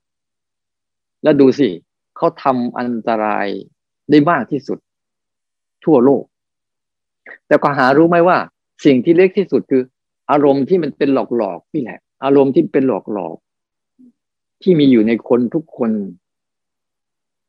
[1.24, 1.70] แล้วดูสิ
[2.18, 3.48] เขาทำอันตราย
[4.10, 4.80] ได้มากที่สุด
[5.86, 6.24] ทั่วโลก
[7.48, 8.38] แต่ก็หารู้ไหมว่า
[8.86, 9.84] สิ่งที่เล็กที่สุดคือ
[10.32, 13.36] อารมณ์ที่มันเป็นหลอกหลอกนี่แหละ อารมณ์ที่เป็นหลอกหลอก
[14.62, 15.92] ที่มีอยู่ในคนทุกคน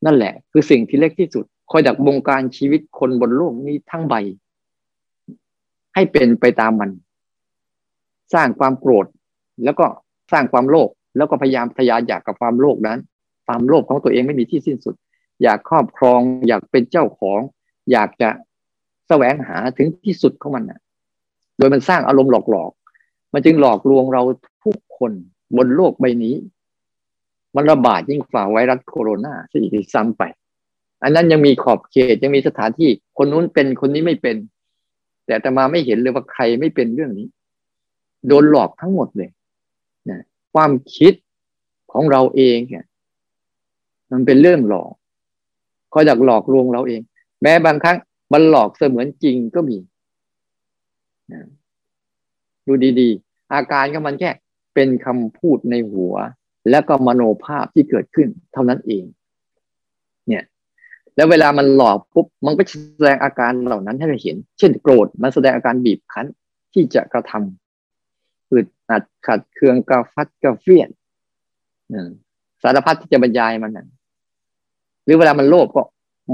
[0.05, 4.15] นั่นแหละ คือสิ่งที่เล็กที่สุด คอยดักบงการชีวิตคนบนโลกนี้ทั้งใบ
[5.95, 6.91] ให้เป็นไปตามมัน
[8.35, 9.07] สร้างความโกรธ
[9.65, 9.87] แล้วก็
[10.33, 12.99] สร้างความโลภแล้วก็พยายามทยานอยากกับความโลภนั้น
[13.47, 14.95] ความโลภของตัวเองไม่มีที่สิ้นสุด
[15.43, 17.41] อยากครอบครอง อยากเป็นเจ้าของ
[17.93, 18.29] อยากจะ
[19.09, 20.81] แสวงหาถึงที่สุดของมันนะ
[21.59, 24.23] โดยมันสร้างอารมณ์หลอกๆ มันจึงหลอกลวงเรา
[24.65, 25.13] ทุกคน
[25.57, 26.35] บนโลกใบนี้
[27.57, 30.23] มันระบาดยิ่งฝ่าไวรัสโคโรนาซะอีกซ้ำไป
[31.03, 34.37] อันนั้นยังมีขอบเขตยังมีสถานที่คนนู้นเป็นคนนี้ไม่เป็น
[35.31, 37.29] แต่แต่มาไม่เห็นเลยว่าใครไม่เป็นเรื่องนี้
[38.27, 39.31] โดนหลอกทั้งหมดเลย
[40.11, 40.21] นะ
[40.55, 41.15] ความคิด
[41.93, 42.85] ของเราเองเนี่ย
[44.11, 44.93] มันเป็นเรื่องหลอก
[45.91, 47.01] เขาอยากหลอกลวงเราเอง
[47.43, 47.97] แม้บางครั้ง
[48.33, 49.79] มันหลอกเสมือนจริงก็มี
[51.33, 51.41] นะ
[52.67, 54.31] ดูดีๆ อาการก็มันแค่
[54.75, 56.15] เป็นคำพูดในหัว
[56.71, 59.05] แล้วก็มโนภาพที่เกิดขึ้นเท่านั้นเอง
[61.21, 62.63] แล้วเวลามันหลอกปุ๊บมันก็
[62.99, 66.27] แสดงอาการเหล่านั้นให้เราเห็น เช่นโกรธมันแสดงอาการบีบคั้น
[66.73, 70.91] ที่จะกระทำอึดอัดขัดเคืองกระฟัดกระเฟียน
[72.63, 73.87] สารพัดที่จะบรรยายมันนะ
[75.05, 75.83] หรือเวลามันโลภก็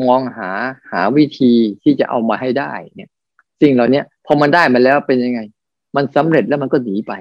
[0.09, 0.51] มองหา
[0.91, 3.11] หาวิธีที่จะเอามาให้ได้ เนี่ย
[3.63, 5.41] สิ่งเหล่านี้พอมันได้มาแล้วเป็นยังไง
[5.97, 7.13] มันสำเร็จแล้วมันก็หนีไป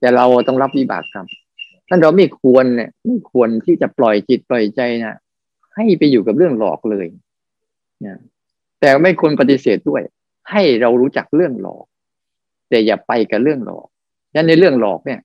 [0.00, 1.26] แต่เราต้องรับวิบากกรรม
[1.88, 5.18] ท่านเราไม่ควรเนี่ยไม่ควรที่จะปล่อยจิตปล่อยใจนะ
[5.76, 7.06] ให้ไปอยู่กับเรื่องหลอกเลย
[8.06, 8.16] นะ
[8.80, 10.02] แต่ไม่ควรปฏิเสธด้วย
[10.50, 11.84] ให้เรารู้จักเรื่องหลอก
[12.68, 13.86] แต่อย่าไปกับเรื่องหลอก
[14.34, 15.20] ยันในเรื่องหลอกเนี่ย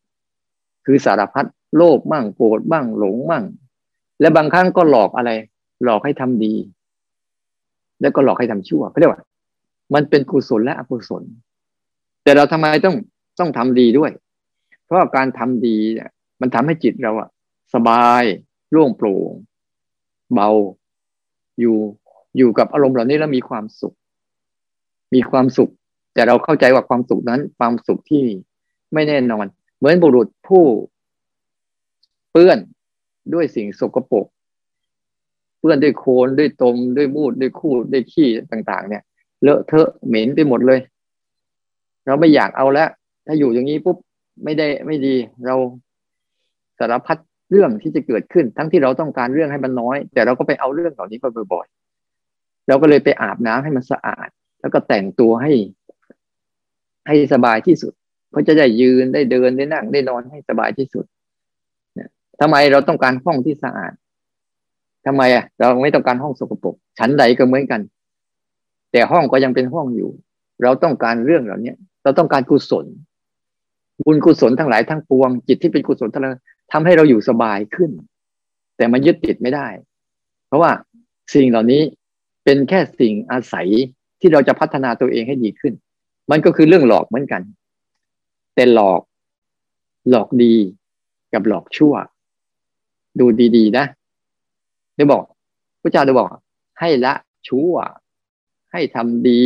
[0.86, 3.44] คือสารพัดโลภบ้างโกรธบ้างหลงบ้าง
[4.22, 5.32] และบางครั้งก็หลอกอะไร
[5.84, 6.54] หลอกให้ทำดี
[8.02, 9.22] แล้วก็หลอกให้ทำชั่วเขาเรียกว่า
[9.94, 11.24] มันเป็นกุศลและอกุศล
[12.24, 12.96] แต่เราทำไมต้อง
[13.40, 14.12] ต้องทำดีด้วย
[14.86, 16.10] เพราะการทำดีเนี่ย
[16.42, 17.30] มันทำให้จิตเราอะ
[17.74, 18.24] สบาย
[18.72, 19.32] โล่งโปร่ง
[20.34, 20.50] เบา
[21.60, 21.78] อยู่
[22.38, 23.96] อยู่กับอารมณ์เหล่านี้แล้วมีความสุข
[25.14, 25.72] มีความสุข
[26.14, 28.24] แต่เราเข้าใจว่าความสุขนั้น ความสุขที่
[28.94, 29.46] ไม่แน่นอน
[29.78, 30.64] เหมือนบุรุษผู้
[32.32, 32.60] เปื้อน
[33.34, 34.26] ด้วยสิ่งสกปรก
[35.60, 39.04] เปื้อนด้วยโคลนด้วยตมด้วยมูดด้วยคูดด้วยขี้ต่าง ๆ เนี่ย
[39.42, 40.80] เลอะเทอะเหม็นไปหมดเลย
[42.06, 42.90] เราไม่อยากเอาแล้ว
[43.26, 43.98] ถ้าอยู่อย่างนี้ปุ๊บ
[44.44, 45.16] ไม่ได้ไม่ดี
[45.46, 45.56] เรา
[46.80, 47.18] สารพัด
[47.52, 54.30] เรื่องที่จะเกิดขึ้น ทั้งที่เราต้องการเรื่องให้มันน้อย แต่เราก็ไปเอาเรื่องเหล่านี้ไปบ่อยๆเราก็เลยไปอาบน้ำให้มันสะอาด
[54.62, 55.52] แล้วก็แต่งตัวให้
[57.08, 57.94] ให้สบายที่สุด
[58.32, 61.06] เขาจะได้ยืนได้เดินได้นั่งได้นอนให้สบายที่สุด
[61.96, 62.10] เนี่ย
[62.42, 63.94] ทำไมเราต้องการห้องที่สะอาด
[65.06, 67.82] ทำไมอะ เราไม่ต้องการห้องสกปรกชั้นใดก็เหมือนกัน
[68.92, 70.12] แต่ห้องก็ยังเป็นห้องอยู่
[70.64, 72.86] เราต้องการเรื่องเหล่านี้เราต้องการกุศล
[74.06, 76.32] บุญกุศลทั้งหลายทั้งปวง จิตที่เป็นกุศลทั้งหลาย
[76.72, 77.92] ทำให้เราอยู่สบายขึ้น
[78.78, 79.68] แต่มันยึดติดไม่ได้
[80.48, 80.72] เพราะว่า
[81.34, 81.82] สิ่งเหล่านี้
[82.44, 83.68] เป็นแค่สิ่งอาศัย
[84.20, 85.74] ที่เราจะพัฒนาตัวเองให้ดีขึ้น
[86.32, 87.42] มันก็คือเรื่องหลอกเหมือนกัน
[88.56, 89.02] แต่หลอก
[90.10, 90.56] หลอกดี
[91.34, 91.94] กับหลอกชั่ว
[93.20, 93.86] ดูดีๆ นะ
[94.96, 95.24] ได้บอก
[95.82, 96.30] พระเจ้าได้บอก
[96.80, 97.14] ให้ละ
[97.48, 97.74] ชั่ว
[98.72, 99.42] ให้ทำดี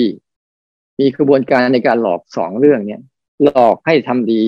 [0.99, 3.01] มีกระบวนการในการหลอกสองเรื่องเนี้ย
[3.43, 4.43] หลอกให้ทำดี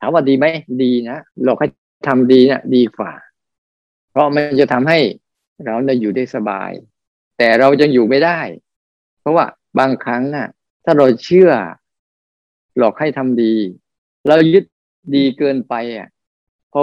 [0.00, 0.46] ถามว่าดีไหม
[0.82, 1.68] ดีนะหลอกให้
[2.06, 3.12] ทำดีเนะี่ยดีกว่า
[4.10, 4.98] เพราะมันจะทำให้
[5.64, 6.70] เราเนี่ยอยู่ได้สบาย
[7.38, 8.40] แต่เราจะอยู่ไม่ได้
[9.20, 9.46] เพราะว่า
[9.78, 10.48] บางครั้งน่ะ
[10.84, 11.50] ถ้าเราเชื่อ
[12.78, 13.54] หลอกให้ทำดี
[14.28, 14.64] เรายึด
[15.14, 16.08] ดีเกินไปอะ
[16.72, 16.80] พอ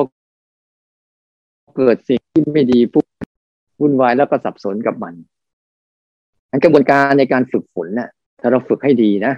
[1.76, 3.06] เกิดสิ่งที่ไม่ดีปุ๊บ
[3.82, 5.14] วุ่นวายแล้วก็สับสนกับมัน
[6.52, 9.34] อันกระบวนการในการฝึกฝนเนี่ยถ้าเราฝึกให้ดีนะ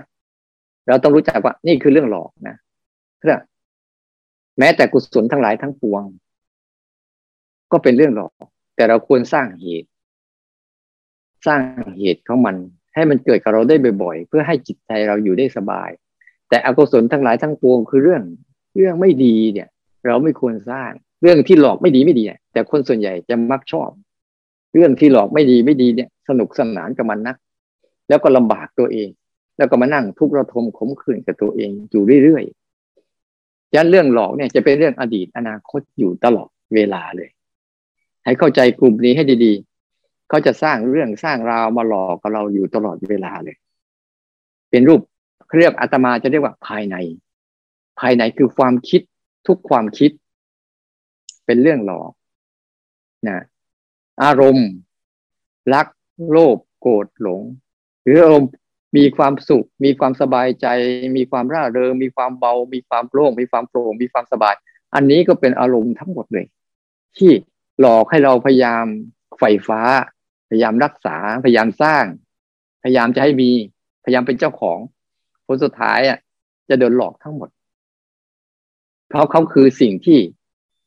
[0.88, 2.56] เราต้องรู้จักว่า นี่คือเรื่องหลอกนะ
[3.20, 3.36] เพื่อ
[4.60, 6.04] แม้แต่กุศลทั้งหลายทั้งปวง
[7.72, 8.32] ก็เป็นเรื่องหลอก
[8.76, 9.90] แต่เราควรสร้างเหตุ
[11.48, 11.62] สร้าง
[12.00, 12.56] เหตุของมัน
[12.94, 15.90] ให้มันเกิดกับเราได้บ่อยๆ เพื่อให้จิตใจเราอยู่ได้สบาย
[16.50, 18.24] แต่อกุศลทั้งหลายทั้งปวงคือเรื่อง
[18.76, 19.68] เรื่องไม่ดีเนี่ย
[20.06, 20.92] เราไม่ควรสร้าง
[21.22, 23.90] เรื่องที่หลอกไม่ดีไม่ดีแต่คนส่วนใหญ่จะมักชอบ
[24.74, 27.38] เรื่องที่หลอกไม่ดีไม่ดีเนี่ย สนุกสนานกับมันนัก
[28.10, 29.10] แล้วก็ลำบากตัวเอง
[29.58, 32.67] แล้วก็มานั่งทุกข์ระทมขมขื่นกับตัวเองอยู่เรื่อยๆ
[33.76, 37.30] ยันเรื่องหลอกเนี่ยจะเป็นเรื่องอดีตอนาคตอยู่ตลอดเวลาเลย
[38.26, 43.58] ให้เข้าใจกลุ่มนี้ให้ดีๆ เขาจะสร้างเรื่องสร้างราวมาหลอกกับเราอยู่ตลอดเวลาเลย
[44.70, 45.02] เป็นรูป
[45.58, 46.96] เรียกอาตมาจะเรียกว่าภายใน
[48.00, 49.02] ภายในคือความคิด
[49.48, 50.12] ทุกความคิด
[51.46, 52.12] เป็นเรื่องหลอก
[53.28, 53.40] นะ
[54.24, 54.70] อารมณ์
[55.74, 55.88] รัก
[56.32, 57.42] โลภโกรธหลง
[58.04, 58.50] หรืออารมณ์
[58.98, 60.68] มีความสุข มีความสบายใจ
[61.18, 64.56] มีความร่าเริง มีความเบา มีความโปร่ง มีความโปร่ง มีความสบาย
[64.96, 66.46] อันนี้ก็เป็นอารมณ์ทั้งหมดเลย
[67.18, 67.32] ที่
[67.80, 68.86] หลอกให้เราพยายาม
[69.40, 69.82] ไฟฟ้า
[70.50, 72.06] พยายามรักษา พยายามสร้าง
[72.84, 73.50] พยายามจะให้มี
[74.04, 74.78] พยายามเป็นเจ้าของ
[75.46, 76.18] ผลสุดท้ายอะ
[76.70, 77.50] จะโดนหลอกทั้งหมด
[79.10, 80.20] เพราะเขาคือสิ่งที่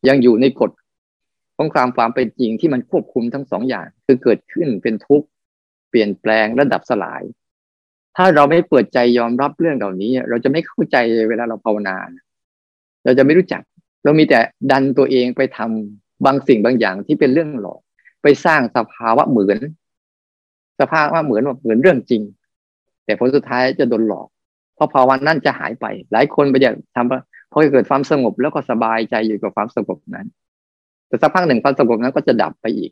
[0.08, 0.70] ยังอยู่ในกฎ
[1.56, 5.26] ของความความเป็นจริงที่มันควบคุมทั้งสองอย่าง คือเกิดขึ้นเป็นทุกข์
[5.90, 7.22] เปลี่ยนแปลงระดับสลาย
[8.16, 10.96] ถ้าเราไม่เปิดใจยอมรับเรื่องเหล่านี้ เราจะไม่เข้าใจ
[11.28, 11.96] เวลาเราภาวนา
[13.04, 13.62] เราจะไม่รู้จัก
[14.04, 17.80] เรามีแต่ดันตัวเองไปทำบางสิ่งบางอย่างที่เป็นเรื่องหลอก
[18.22, 19.58] ไปสร้างสภาวะเหมือน
[20.80, 22.22] สภาวะเหมือนเหมือนเรื่องจริง
[23.04, 24.28] แต่ผลสุดท้ายจะโดนหลอก
[24.74, 30.26] เพราะภาวะนั้นจะหายไป หลายคนไปอยากทำเพอเกิดความสงบแล้วก็สบายใจอยู่กับความสงบนั้น
[31.08, 32.90] แต่สักพักหนึ่งความสงบนั้นก็จะดับไปอีก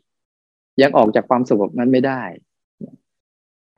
[0.81, 2.21] ยังออกจากความสงบนั้นไม่ได้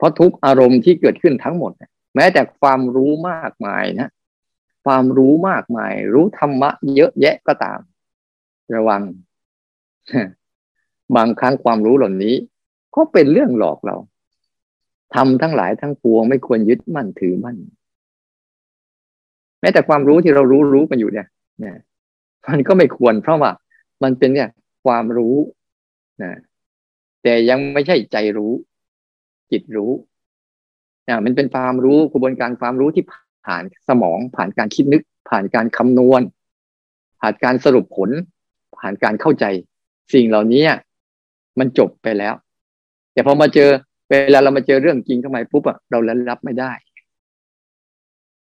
[0.02, 1.72] เพราะทุกอารมณ์ที่เกิดขึ้นทั้งหมด
[2.14, 4.08] แม้แต่ความรู้มากมายนะ
[4.84, 7.80] ความรู้มากมาย รู้ธรรมะเยอะแยะก็ตาม
[8.74, 9.02] ระวัง
[11.16, 12.34] บางครั้งความรู้เหล่านี้
[12.96, 13.96] ก็เป็นเรื่องหลอกเรา
[15.14, 17.56] ทำทั้งหลายทั้งปวงไม่ควรยึดมั่นถือมั่น
[19.60, 21.26] แม้แต่ความรู้ที่เรารู้รู้กันอยู่เนี่ย
[21.60, 21.76] เนี่ย
[22.48, 23.50] มันก็ไม่ควรเพราะว่า
[24.02, 24.48] มันเป็นเนี่ย
[24.84, 25.36] ความรู้
[26.22, 26.32] นะ
[27.22, 28.52] แต่ยังไม่ใช่ใจรู้
[29.52, 29.92] จิตรู้
[31.08, 33.04] นะมันเป็นความรู้กระบวนการความรู้ที่
[33.46, 36.22] ผ่านสมอง ผ่านการคิดนึก ผ่านการคำนวณ
[37.20, 38.10] ผ่านการสรุปผล
[38.78, 39.44] ผ่านการเข้าใจ
[40.14, 40.64] สิ่งเหล่านี้
[41.58, 42.34] มันจบไปแล้ว
[43.12, 43.70] แต่พอมาเจอ
[44.08, 45.98] เวลาเรามาเจอเรื่องจริงทำไมปุ๊บอะเรา
[46.30, 46.72] รับไม่ได้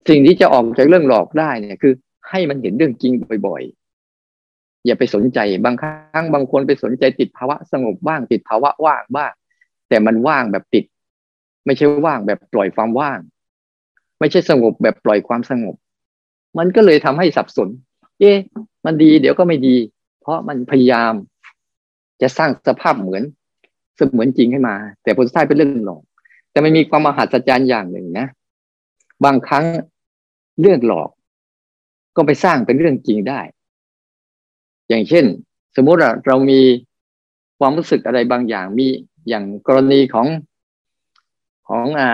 [0.10, 1.94] สิ่งที่จะออกจากเรื่องหลอกได้เนี่ยคือ
[2.30, 3.14] ให้มันเห็นเรื่องจริง
[3.48, 9.32] บ่อยๆ อย่าไปสนใจบางครั้งบางคนไปสนใจติดภาวะสงบบ้างติดภาวะว่างบ้าง
[9.90, 10.86] แต่มันว่างแบบติด
[11.68, 13.20] ไม่ใช่ว่างแบบปล่อยความว่าง
[14.20, 15.76] ไม่ใช่สงบแบบปล่อยความสงบ
[16.58, 17.70] มันก็เลยทำให้สับสน
[18.20, 18.38] เอ๊ะ
[18.86, 19.76] มันดีเดี๋ยวก็ไม่ดี
[20.22, 21.14] เพราะมันพยายาม
[22.22, 23.24] จะสร้างสภาพเหมือน
[23.96, 26.04] เสมือนจริงให้มา แต่ผลสุดท้ายเป็นเรื่องหลอก
[26.52, 28.28] แต่มันมีความมหัศจรรย์อย่างหนึ่งนะ
[29.26, 29.66] บางครั้ง
[30.62, 31.10] เรื่องหลอก
[32.16, 33.40] ก็ไปสร้างเป็นเรื่องจริงได้
[34.90, 35.26] อย่างเช่น
[35.76, 36.62] สมมติเรามี
[37.60, 38.88] ความรู้สึกอะไรบางอย่างมี
[39.30, 40.28] อย่างกรณีของ
[41.68, 42.10] ของอ่า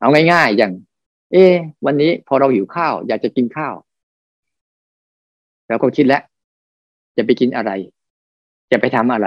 [0.00, 0.72] เอาง่าย ๆ อย่าง
[1.32, 1.44] เอ๊
[1.86, 3.74] วันนี้พอเราหิวข้าว อยากจะกินข้าว
[5.68, 6.22] เราก็คิดแล้ว
[7.16, 7.70] จะไปกินอะไร
[8.70, 9.26] จะไปทำอะไร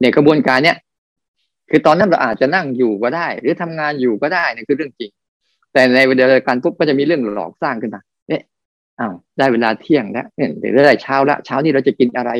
[0.00, 0.76] ในกระบวนการเนี้ย
[1.70, 5.10] คือตอนนั้นเราอาจจะนั่งอยู่ก็ได้ หรือทำงานอยู่ก็ได้นี่คือเรื่องจริง
[5.72, 8.42] แต่ในเวลาการปุ๊บก็จะมีเรื่องหลอกสร้างขึ้นมาเนี่ย
[8.98, 12.30] อ้าวได้เวลาเที่ยงแล้วเนี่ยเดี๋ยวได้เช้าละเช้านี้เราจะกินอะไร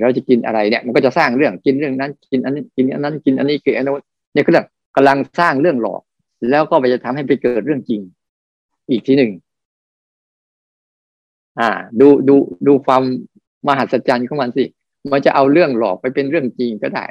[0.00, 4.00] เราจะกินอะไรเนี่ยมันก็จะสร้างเรื่องกินเรื่องนั้น กินอันนี้กินอันนั้นกินอันนี้คืออันนู้น
[4.32, 6.02] เนี่ยก็เรื่องกำลังสร้างเรื่องหลอก
[6.50, 8.00] แล้วก็ไปจะทำให้ไปเกิดเรื่องจริง
[8.90, 9.30] อีกทีหนึ่ง
[11.60, 12.34] อ่า ดูดู
[12.66, 13.02] ดูความ
[13.66, 14.64] มหัศจรรย์ของมันสิ
[15.12, 17.04] มันจะเอาเรื่องหลอกไปเป็นเรื่องจริงก็ได้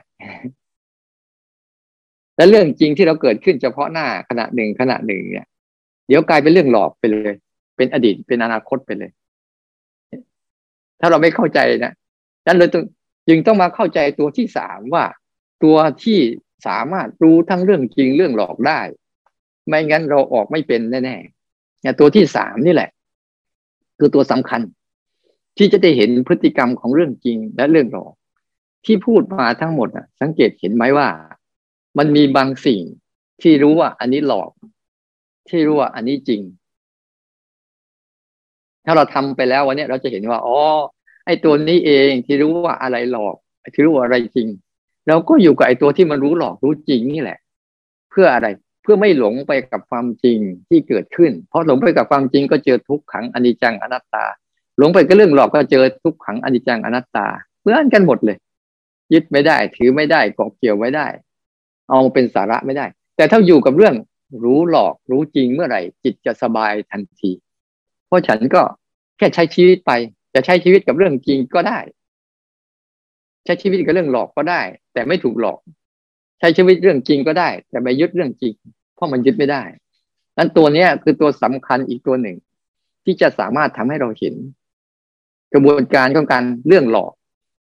[2.36, 5.48] และเรื่องจริงที่เราเกิดขึ้นเฉพาะหน้าขณะหนึ่งขณะหนึ่งเนี่ย
[6.08, 7.34] เดี๋ยวกลายเป็นเรื่องหลอกไปเลย
[7.78, 9.12] เป็นอดีตเป็นอนาคตไปเลย
[11.00, 11.94] ถ้าเราไม่เข้าใจนะ
[12.48, 12.70] นั้นเลย
[13.28, 15.06] จึงต้องมาเข้าใจตัวที่สามว่า
[15.64, 16.20] ตัวที่
[16.68, 18.80] สามารถรู้ทั้งเรื่องจริงเรื่องหลอกได้
[19.68, 22.90] ไม่งั้นเราออกไม่เป็นแน่ๆเนี่ยตัวที่สามนี่แหละ
[24.00, 24.62] คือตัวสำคัญ
[25.58, 28.14] ที่จะได้เห็นพฤติกรรมของเรื่องจริงและเรื่องหลอก
[28.86, 31.08] ที่พูดมาทั้งหมดอะ สังเกตเห็นไหมว่า
[31.98, 32.82] มันมีบางสิ่ง
[33.42, 34.52] ที่รู้ว่าอันนี้หลอก
[35.50, 36.42] ที่รู้ว่าอันนี้จริง
[38.86, 40.58] ถ้าเราทำไปแล้ววันนี้เราจะเห็นว่าอ๋อ
[41.28, 43.36] ไอ้ตัวนี้เองที่รู้ว่าอะไรหลอก
[43.74, 44.48] ที่รู้ว่าอะไรจริง
[45.08, 47.40] เราก็อยู่กับไอ้ตัวที่มันรู้หลอกรู้จริงนี่แหละ
[48.10, 48.48] เพื่ออะไร
[48.84, 50.38] เพื่อไม่หลงไปกับความจริง
[50.70, 54.26] ที่เกิดขึ้น เพราะหลงไปกับความจริงก็เจอทุกขังอนิจจังอนัตตา
[54.78, 57.28] หลงไปก็เรื่องหลอกก็เจอทุกขังอนิจจังอนัตตา
[57.62, 58.38] เพื่อนกันหมดเลย
[59.14, 61.08] ยึดไม่ได้ ถือไม่ได้เกาะเกี่ยวไม่ได้
[61.90, 62.86] เอาเป็นสาระไม่ได้
[63.16, 63.96] แต่ถ้าอยู่กับเรื่อง
[64.44, 67.32] รู้หลอกรู้จริงเมื่อไหร่ จิตจะสบายทันที
[68.08, 68.62] เพราะฉันก็
[69.18, 69.92] แค่ใช้ชีวิตไป
[70.38, 71.80] จะใช้ชีวิตกับเรื่องจริงก็ได้
[73.46, 74.62] ใช้ชีวิตกับเรื่องหลอกก็ได้
[74.94, 75.60] แต่ไม่ถูกหลอก
[76.40, 78.54] ใช้ชีวิตเรื่องจริงก็ได้ แต่ไม่ยึดเรื่องจริง
[78.96, 79.64] เพราะมันยึดไม่ได้
[80.38, 82.38] นั้นตัวเนี้ยคือตัวสำคัญอีกตัวหนึ่ง
[83.04, 84.36] ที่จะสามารถทำให้เราเห็น
[85.54, 87.12] กระบวนการของการเรื่องหลอก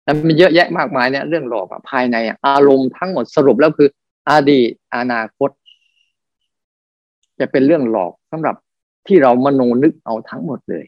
[0.04, 3.90] แล้วมันเยอะแยะมากมายเนี่ยเรื่องหลอกภายในอารมณ์ทั้งหมดสรุปแล้วคือ
[4.30, 5.50] อดีตอนาคต
[7.40, 8.56] จะเป็นเรื่องหลอกสำหรับ
[9.08, 10.86] ที่เรามโนนึกเอาทั้งหมดเลย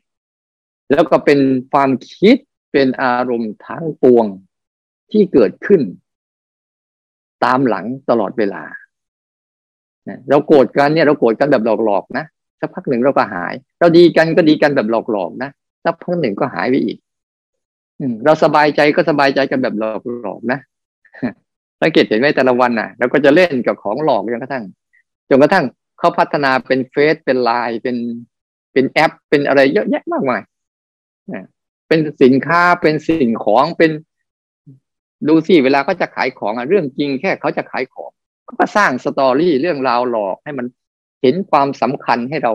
[0.92, 1.40] แล้วก็เป็น
[1.72, 2.38] ความคิด
[2.72, 4.26] เป็นอารมณ์ทั้งปวง
[5.12, 5.82] ที่เกิดขึ้น
[7.44, 8.64] ตามหลังตลอดเวลา
[10.30, 12.26] เราโกรธกันเนี่ยเราโกรธกันแบบหลอกๆนะ
[12.60, 15.50] สักพักหนึ่งเราก็หาย เราดีกันก็ดีกันแบบหลอกๆนะ
[15.84, 16.98] สักพักหนึ่งก็หายไปอีก
[18.26, 20.60] เราสบายใจก็สบายใจกันแบบหลอกๆนะ
[21.82, 24.64] สังเกตเห็นไหมแต่ละวันน่ะเราก็จะเล่นกับของหลอกจนกระทั่ง
[25.30, 25.66] จนกระทั่ง
[26.00, 27.98] เขาพัฒนาเป็นเฟซเป็นไลน์เป็น
[28.74, 30.42] เป็นแอป เป็นอะไรเยอะแยะมากมาย
[31.88, 33.92] เป็นสินค้าเป็นสิ่งของเป็น
[35.28, 38.12] ดูสิเวลาเขาจะขายของอะเรื่องจริงแค่เขาจะขายของ
[38.60, 40.66] ก็สร้างสตอรี่เรื่องราวหลอกให้มัน
[41.22, 42.54] เห็นความสำคัญให้เรา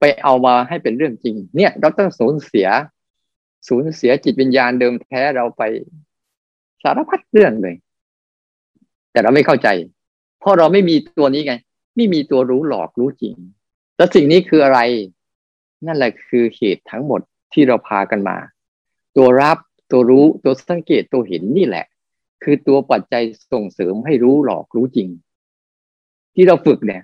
[0.00, 2.68] ไปเอามาให้เป็นเรื่องจริง เนี่ย เราต้องสูญเสีย
[3.68, 5.62] สูญเสียจิตวิญญาณเดิมแท้เราไป
[6.82, 7.74] สารพัดเรื่องเลย
[9.12, 9.68] แต่เราไม่เข้าใจ
[10.40, 11.54] เพราะเราไม่มีตัวนี้ไง
[11.96, 13.34] ไม่มีตัวรู้หลอกรู้จริง
[13.96, 14.80] แล้วสิ่งนี้คืออะไร
[15.86, 17.20] นั่นแหละคือเหตุทั้งหมด
[17.56, 18.36] ที่เราพากันมา
[19.16, 19.58] ตัวรับ
[19.90, 21.86] ตัวรู้ตัวสังเกตตัวเห็นนี่แหละ
[22.42, 25.08] คือตัวปัจจัยส่งเสริมให้รู้หลอกรู้จริง
[26.34, 27.02] ที่เราฝึกเนี่ย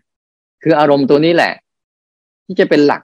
[0.62, 1.52] คืออารมณ์ตัวนี้แหละ
[2.46, 3.02] ที่จะเป็นหลัก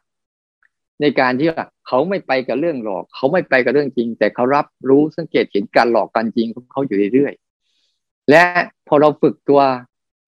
[1.00, 8.42] ในการที่ว่าเขาไม่ไปกับเรื่องหลอก เขาไม่ไปกับเรื่องจริง แต่เขารับรู้สังเกตเห็นการหลอกกันจริงของเขาอยู่เรื่อยๆและ
[8.88, 9.60] พอเราฝึกตัว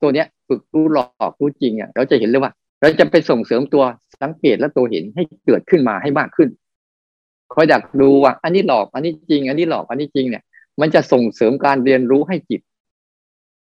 [0.03, 3.85] ตัวเนี้ย ฝึกรู้หลอกรู้จริงอะเราจะเห็นเลยว่า เราจะไปส่งเสริมตัว
[4.23, 6.49] สังเกตและตัวเห็นให้เกิดขึ้นมาให้มากขึ้น
[7.55, 10.43] คอยดักดูว่า อันนี้หลอก อันนี้จริง อันนี้หลอก อันนี้จริงเนี่ย
[10.81, 12.61] มันจะส่งเสริมการเรียนรู้ให้จิต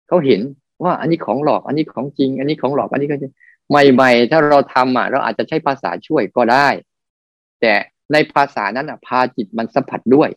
[0.08, 0.42] เขาเห็น
[0.84, 3.34] ว่าอันนี้ของหลอก อันนี้ของจริง อันนี้ของหลอก อันนี้ก็จริง
[3.70, 6.68] ใหม่ๆ ถ้าเราทำอะ เราอาจจะใช้ภาษาช่วยก็ได้
[7.62, 7.74] แต่
[8.12, 10.30] ในภาษานั้นอะ พาจิตมันสัมผัสด้วย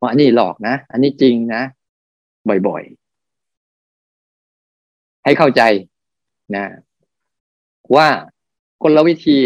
[0.00, 1.62] ว่าอันนี้หลอกนะ อันนี้จริงนะ
[2.68, 5.62] บ่อยๆ ให้เข้าใจ
[6.56, 6.64] นะ
[7.96, 8.08] ว่า
[8.82, 9.38] กลวิธี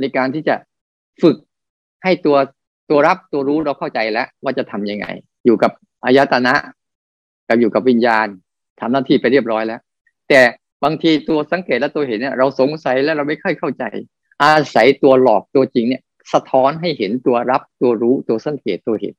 [0.00, 0.56] ในการที่จะ
[1.22, 1.36] ฝึก
[2.04, 2.36] ให้ตัว
[2.90, 5.06] ตัวรับตัวรู้เราเข้าใจแล้วว่าจะทํำยังไง
[5.44, 5.70] อยู่กับ
[6.04, 6.54] อายตนะ
[7.48, 8.26] กับอยู่กับวิญญาณ
[8.80, 9.80] ทำหน้าที่ไปเรียบร้อยแล้ว
[10.28, 10.40] แต่
[10.84, 13.84] บางทีตัวสังเกตและตัวเห็นเนี่ยเราสงสัยแล้วเราไม่ค่อยเข้าใจ
[14.42, 19.14] อาศัยตัวหลอกตัวจริงเนี่ย สะท้อนให้เห็นตัวรับตัวรู้ตัวสังเกตตัวเห็น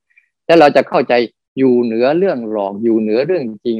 [0.46, 1.14] แล้วเราจะเข้าใจ
[1.58, 3.80] อยู่เหนือเรื่องหลอกอยู่เหนือเรื่องจริง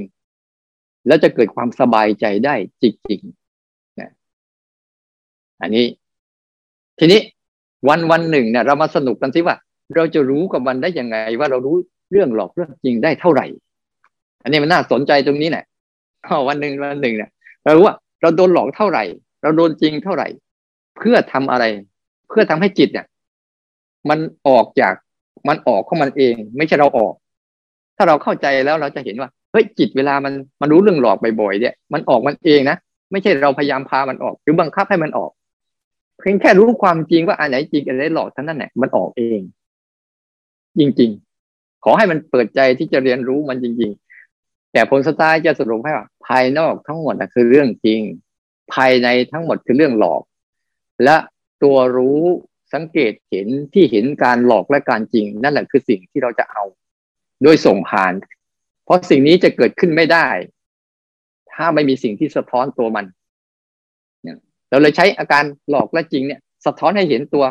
[1.08, 4.12] แล้วจะเกิดความสบายใจได้จริงๆนะ
[5.62, 5.86] อันนี้
[7.00, 7.22] ทีนี้
[7.88, 9.56] วันวันหนึ่งเนี่ยเรามาสนุกกันสิว่า
[9.96, 11.76] เราจะรู้กับมันได้ยังไง ว่าเรารู้
[12.12, 13.46] เรื่องหลอกเรื่องจริงได้เท่าไหร่
[14.44, 15.66] อันนี้มันน่าสนใจตรงนี้แหละ
[16.48, 17.30] วันหนึ่งวันหนึ่งเนี่ย
[17.64, 19.04] เรารู้ว่า เราโดนหลอกเท่าไหร่
[19.42, 20.28] เราโดนจริงเท่าไหร่
[20.98, 21.66] เพื่อทำอะไร
[22.30, 23.06] เพื่อทำให้จิตเนี่ย
[24.10, 24.94] มันออกจาก
[25.48, 27.14] มันออกของมันเอง ไม่ใช่เราออก
[27.98, 32.78] ถ้าเราเข้าใจแล้วเราจะเห็นว่าเฮ้ยจิตเวลามันมันรู้เรื่องหลอกบ่อยๆเนี่ย มันออกมันเองนะ
[33.12, 35.32] ไม่ใช่เราพยายามพามันออก หรือบังคับให้มันออก
[36.20, 39.42] เพียงแค่รู้ความจริงว่าอันไหนจริงอันไหนหลอกท่านั้นแหละมันออกเอง
[40.80, 41.12] จริง
[41.48, 43.92] ๆ ขอให้มันเปิดใจที่จะเรียนรู้มันจริง
[44.32, 48.02] ๆ แต่ผลสุดท้ายจะสรุปให้ว่า ภายนอกทั้งหมดคือเรื่องจริง
[48.74, 50.22] ภายในทั้งหมดคือเรื่องหลอก
[51.04, 51.18] และ
[51.64, 52.22] ตัวรู้
[52.74, 56.64] สังเกตเห็นที่เห็นการหลอกและการจริง นั่นแหละคือสิ่งที่เราจะเอา
[57.44, 58.14] โดยส่งผ่าน
[58.84, 60.28] เพราะสิ่งนี้จะเกิดขึ้นไม่ได้
[61.54, 63.06] ถ้าไม่มีสิ่งที่สะท้อนตัวมัน
[64.70, 67.46] เราเลยใช้อาการหลอกและจริงเนี่ยสะท้อนให้เห็นตัว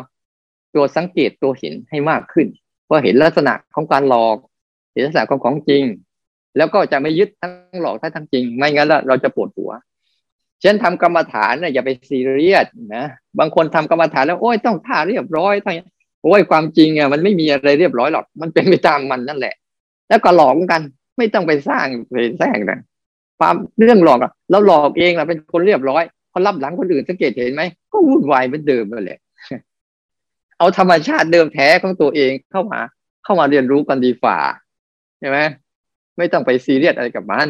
[0.75, 2.47] ตัวสังเกตตัวเห็นให้มากขึ้น
[2.87, 4.37] พอเห็นลักษณะของการหลอก
[4.93, 5.83] เห็นลักษณะของของจริง
[6.57, 9.71] แล้วก็จะไม่ยึดทั้งหลอกทั้งจริง ไม่งั้นเราจะปวดหัว
[10.61, 12.65] เช่นทำกรรมฐานเนี่ยอย่าไปซีเรียส
[12.95, 13.05] นะ
[13.39, 15.75] บางคนทำกรรมฐานแล้วโอ้ยต้องท่าเรียบร้อยทั้ง
[16.23, 19.55] โอ้ยความจริงอะมันไม่มีอะไรเรียบร้อยหรอก มันเป็นไปตามมันนั่นแหละ
[20.09, 20.81] แล้วก็หลอกกัน
[21.17, 22.79] ไม่ต้องไปสร้างไปแสร้งนะ
[23.39, 24.19] ความเรื่องหลอก
[24.49, 29.19] เราหลอกเองเราเป็นคนเรียบร้อย เขารับหลังคนอื่นสังเกตเห็นไหมก็วุ่นวายเหมือนเดิมไปเลย
[30.59, 32.79] เอาธรรมชาติเดิมแท้ของตัวเองเข้ามา
[33.23, 34.37] เข้ามาเรียนรู้กันดีฝ่า
[35.19, 35.37] ใช่ไหม
[36.17, 37.49] ไม่ต้องไปซีเรียสอะไรกับมัน